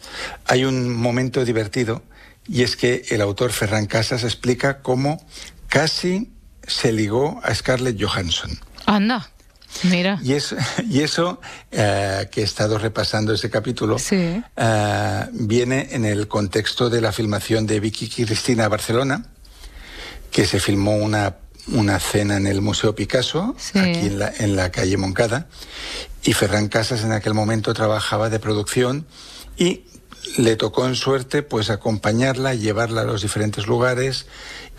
[0.44, 2.04] hay un momento divertido
[2.46, 5.26] y es que el autor Ferran Casas explica cómo
[5.66, 6.30] casi
[6.68, 8.56] se ligó a Scarlett Johansson.
[8.86, 9.28] Anda.
[9.82, 10.20] Mira.
[10.22, 10.54] Y eso,
[10.88, 11.40] y eso
[11.72, 14.40] uh, que he estado repasando ese capítulo sí.
[14.56, 19.24] uh, viene en el contexto de la filmación de Vicky Cristina Barcelona,
[20.30, 21.34] que se filmó una
[21.72, 25.48] una cena en el Museo Picasso, aquí en la, en la, calle Moncada,
[26.22, 29.06] y Ferran Casas en aquel momento trabajaba de producción
[29.56, 29.84] y
[30.36, 34.26] le tocó en suerte pues acompañarla, llevarla a los diferentes lugares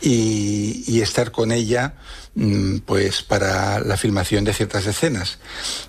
[0.01, 1.95] y, estar con ella
[2.35, 5.39] mm, pues para la filmación de ciertas escenas.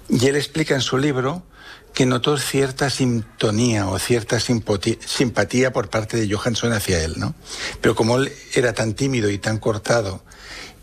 [0.08, 1.42] Y él explica en su libro
[1.94, 7.34] que notó cierta sintonía o cierta simpatía por parte de Johansson hacia él, ¿no?
[7.80, 10.22] Pero como él era tan tímido y tan cortado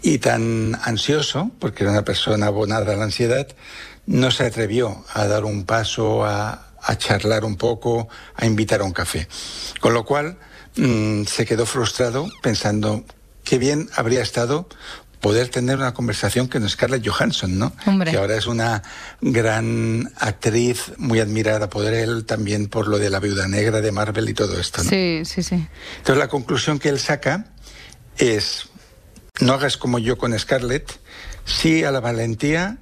[0.02, 3.48] y tan ansioso, porque era una persona abonada a la ansiedad,
[4.06, 6.64] no se atrevió a dar un paso, a,
[6.98, 9.28] charlar un poco, a invitar a un café.
[9.82, 10.38] Con lo cual
[10.78, 13.04] mm, se quedó frustrado pensando
[13.44, 14.70] qué bien habría estado
[15.20, 17.74] poder tener una conversación con Scarlett Johansson, ¿no?
[18.06, 18.84] Que ahora es una
[19.20, 24.30] gran actriz muy admirada por él, también por lo de la viuda negra de Marvel
[24.30, 24.90] y todo esto, ¿no?
[24.90, 25.68] Sí, sí, sí.
[25.98, 27.48] Entonces la conclusión que él saca
[28.18, 28.70] es,
[29.40, 31.00] no hagas como yo con Scarlett,
[31.46, 32.78] sí a la valentía,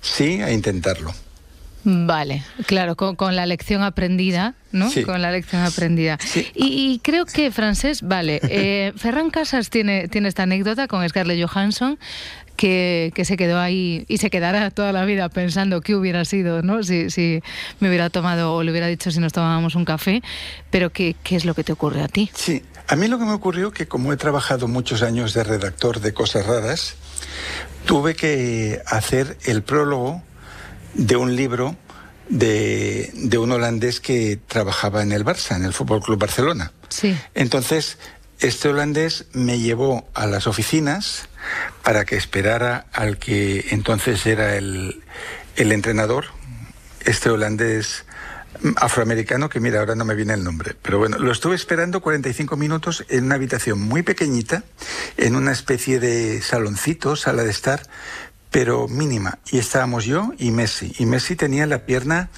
[0.00, 1.12] sí a intentarlo.
[1.86, 4.90] Vale, claro, con, la lección aprendida, ¿no?
[5.04, 6.18] Con la lección aprendida.
[6.54, 11.98] Y, creo que, Francés, vale, eh, Ferran Casas tiene, tiene esta anécdota con Scarlett Johansson,
[12.56, 16.82] que, se quedó ahí y se quedará toda la vida pensando qué hubiera sido, ¿no?
[16.82, 17.42] Si, si
[17.80, 20.22] me hubiera tomado o le hubiera dicho si nos tomábamos un café,
[20.70, 22.30] pero ¿qué, ¿qué es lo que te ocurre a ti?
[22.34, 26.00] Sí, a mí lo que me ocurrió que como he trabajado muchos años de redactor
[26.00, 26.94] de cosas raras,
[27.86, 30.22] tuve que hacer el prólogo
[30.94, 31.76] de un libro
[32.28, 36.72] de, un holandés que trabajaba en el Barça, en el Fútbol Club Barcelona.
[36.88, 37.16] Sí.
[37.34, 37.98] Entonces,
[38.40, 41.28] este holandés me llevó a las oficinas
[41.82, 45.02] para que esperara al que entonces era el,
[45.56, 46.26] el entrenador,
[47.04, 48.04] este holandés
[48.76, 52.56] afroamericano que mira, ahora no me viene el nombre, pero bueno, lo estuve esperando 45
[52.56, 54.64] minutos en una habitación muy pequeñita,
[55.16, 57.82] en una especie de saloncito, sala de estar,
[58.54, 59.40] pero mínima.
[59.50, 60.94] Y estábamos yo y Messi.
[60.98, 62.30] Y Messi tenía la pierna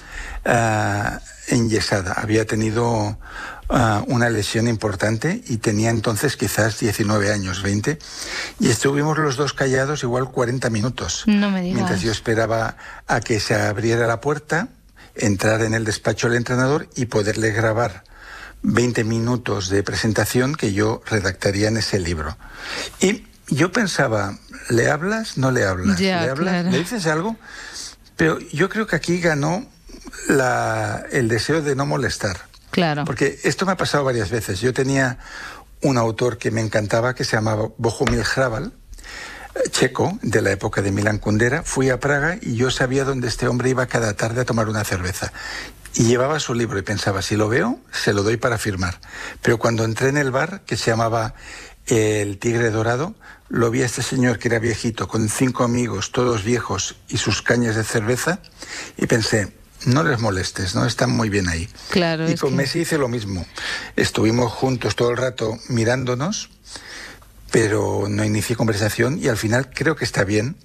[0.45, 2.13] uh, enyesada.
[2.13, 3.19] Había tenido
[3.69, 7.99] ah, una lesión importante y tenía entonces quizás 19 años, 20.
[8.59, 11.23] Y estuvimos los dos callados igual 40 minutos.
[11.27, 11.75] No me digas.
[11.75, 14.69] Mientras yo esperaba a que se abriera la puerta,
[15.19, 18.03] entrar en el despacho del entrenador y poderle grabar
[18.63, 22.37] 20 minutos de presentación que yo redactaría en ese libro.
[22.99, 24.37] Y yo pensaba,
[24.69, 25.37] ¿le hablas?
[25.37, 25.99] ¿No le hablas?
[25.99, 26.65] ¿Le hablas?
[26.65, 27.35] ¿Le dices algo?
[28.15, 29.65] Pero yo creo que aquí ganó
[30.27, 32.37] la, el deseo de no molestar.
[32.71, 33.05] Claro.
[33.05, 34.59] Porque esto me ha pasado varias veces.
[34.59, 35.19] Yo tenía
[35.81, 38.71] un autor que me encantaba que se llamaba Bohumil Hrabal, eh,
[39.71, 41.63] checo, de la época de Milan Kundera.
[41.63, 44.83] Fui a Praga y yo sabía dónde este hombre iba cada tarde a tomar una
[44.83, 45.31] cerveza.
[45.95, 48.99] Y llevaba su libro y pensaba, si lo veo, se lo doy para firmar.
[49.41, 51.33] Pero cuando entré en el bar, que se llamaba
[51.87, 53.15] El Tigre Dorado,
[53.49, 57.41] lo vi a este señor que era viejito, con cinco amigos, todos viejos, y sus
[57.41, 58.39] cañas de cerveza,
[58.97, 59.53] y pensé,
[59.85, 60.85] no les molestes, ¿no?
[60.85, 61.69] Están muy bien ahí.
[61.89, 62.29] Claro.
[62.29, 63.45] Y con Messi hice lo mismo.
[63.95, 66.49] Estuvimos juntos todo el rato mirándonos,
[67.51, 70.55] pero no inicié conversación y al final creo que está bien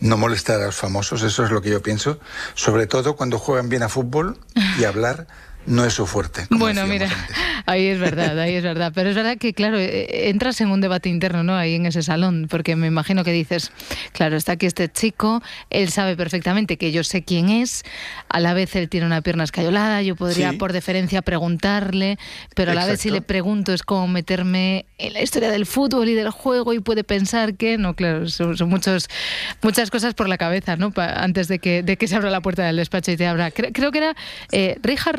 [0.00, 2.20] no molestar a los famosos, eso es lo que yo pienso,
[2.54, 4.38] sobre todo cuando juegan bien a fútbol
[4.78, 5.26] y hablar
[5.66, 6.46] no es su fuerte.
[6.50, 7.08] Bueno, mira,
[7.66, 8.92] ahí es verdad, ahí es verdad.
[8.94, 11.56] Pero es verdad que, claro, eh, entras en un debate interno, ¿no?
[11.56, 13.72] Ahí en ese salón, porque me imagino que dices,
[14.12, 17.84] claro, está aquí este chico, él sabe perfectamente que yo sé quién es,
[18.28, 22.18] a la vez él tiene una pierna escayolada, yo podría por deferencia preguntarle,
[22.54, 26.08] pero a la vez si le pregunto es como meterme en la historia del fútbol
[26.08, 29.08] y del juego y puede pensar que, no, claro, son, muchos,
[29.62, 30.92] muchas cosas por la cabeza, ¿no?
[30.96, 33.50] antes de que, de que se abra la puerta del despacho y te abra.
[33.50, 34.16] Creo, que era
[34.52, 35.18] eh, Richard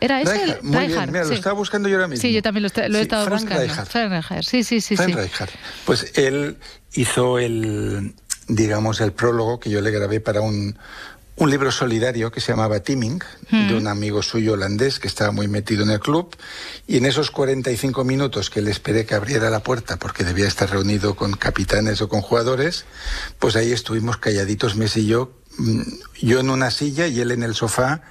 [0.00, 0.58] ¿era ese?
[0.62, 2.22] Muy bien, mira, lo estaba buscando yo ahora mismo.
[2.22, 3.74] Sí, yo también lo, he estado buscando.
[3.86, 4.96] Frank sí, sí, sí.
[4.96, 5.44] Frank sí.
[5.84, 6.56] Pues él
[6.94, 8.14] hizo el,
[8.48, 10.76] digamos, el prólogo que yo le grabé para un,
[11.40, 13.18] un libro solidario que se llamaba Teaming,
[13.50, 16.36] de un amigo suyo holandés que estaba muy metido en el club.
[16.86, 20.70] Y en esos 45 minutos que le esperé que abriera la puerta, porque debía estar
[20.70, 22.84] reunido con capitanes o con jugadores,
[23.38, 25.82] pues ahí estuvimos calladitos, Messi y yo, mm,
[26.20, 28.02] yo en una silla y él en el sofá,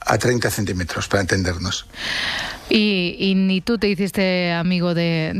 [0.00, 1.86] a 30 centímetros, para entendernos.
[2.70, 5.32] Y, ni tú te hiciste amigo de,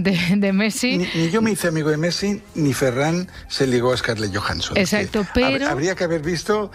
[0.55, 0.99] Messi.
[0.99, 4.77] Ni, yo me hice amigo de Messi, ni Ferran se ligó a Scarlett Johansson.
[4.77, 5.69] Exacto, pero...
[5.69, 6.71] Habría que haber visto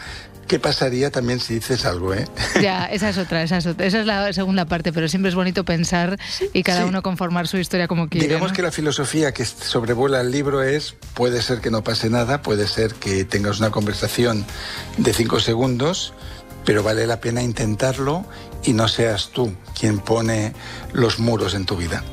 [0.48, 2.28] qué pasaría también si dices algo, ¿eh?
[2.62, 5.64] Ya, esa es otra, esa es, esa es la segunda parte, pero siempre es bonito
[5.64, 6.20] pensar
[6.54, 8.28] y cada uno conformar su historia como quiere.
[8.28, 12.42] Digamos que la filosofía que sobrevuela el libro es, puede ser que no pase nada,
[12.42, 14.46] puede ser que tengas una conversación
[14.98, 16.14] de cinco segundos,
[16.66, 18.26] pero vale la pena intentarlo
[18.64, 20.54] y no seas tú quien pone
[20.94, 22.04] los muros en tu vida.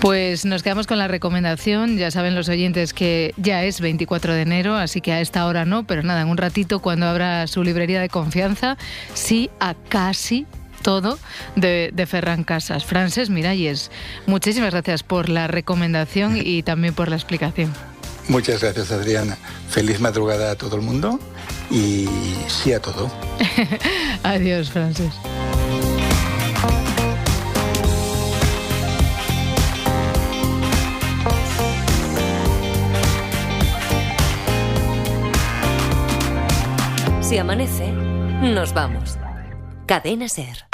[0.00, 1.96] Pues nos quedamos con la recomendación.
[1.96, 5.64] Ya saben los oyentes que ya es 24 de enero, así que a esta hora
[5.64, 8.76] no, pero nada, en un ratito cuando abra su librería de confianza,
[9.14, 10.46] sí a casi
[10.82, 11.18] todo
[11.56, 12.84] de, de Ferran Casas.
[12.84, 13.90] Frances Miralles,
[14.26, 17.72] muchísimas gracias por la recomendación y también por la explicación.
[18.28, 19.36] Muchas gracias, Adriana.
[19.68, 21.20] Feliz madrugada a todo el mundo
[21.70, 22.08] y
[22.48, 23.10] sí a todo.
[24.22, 25.12] Adiós, Frances.
[37.20, 37.90] Si amanece,
[38.42, 39.18] nos vamos.
[39.86, 40.73] Cadena Ser.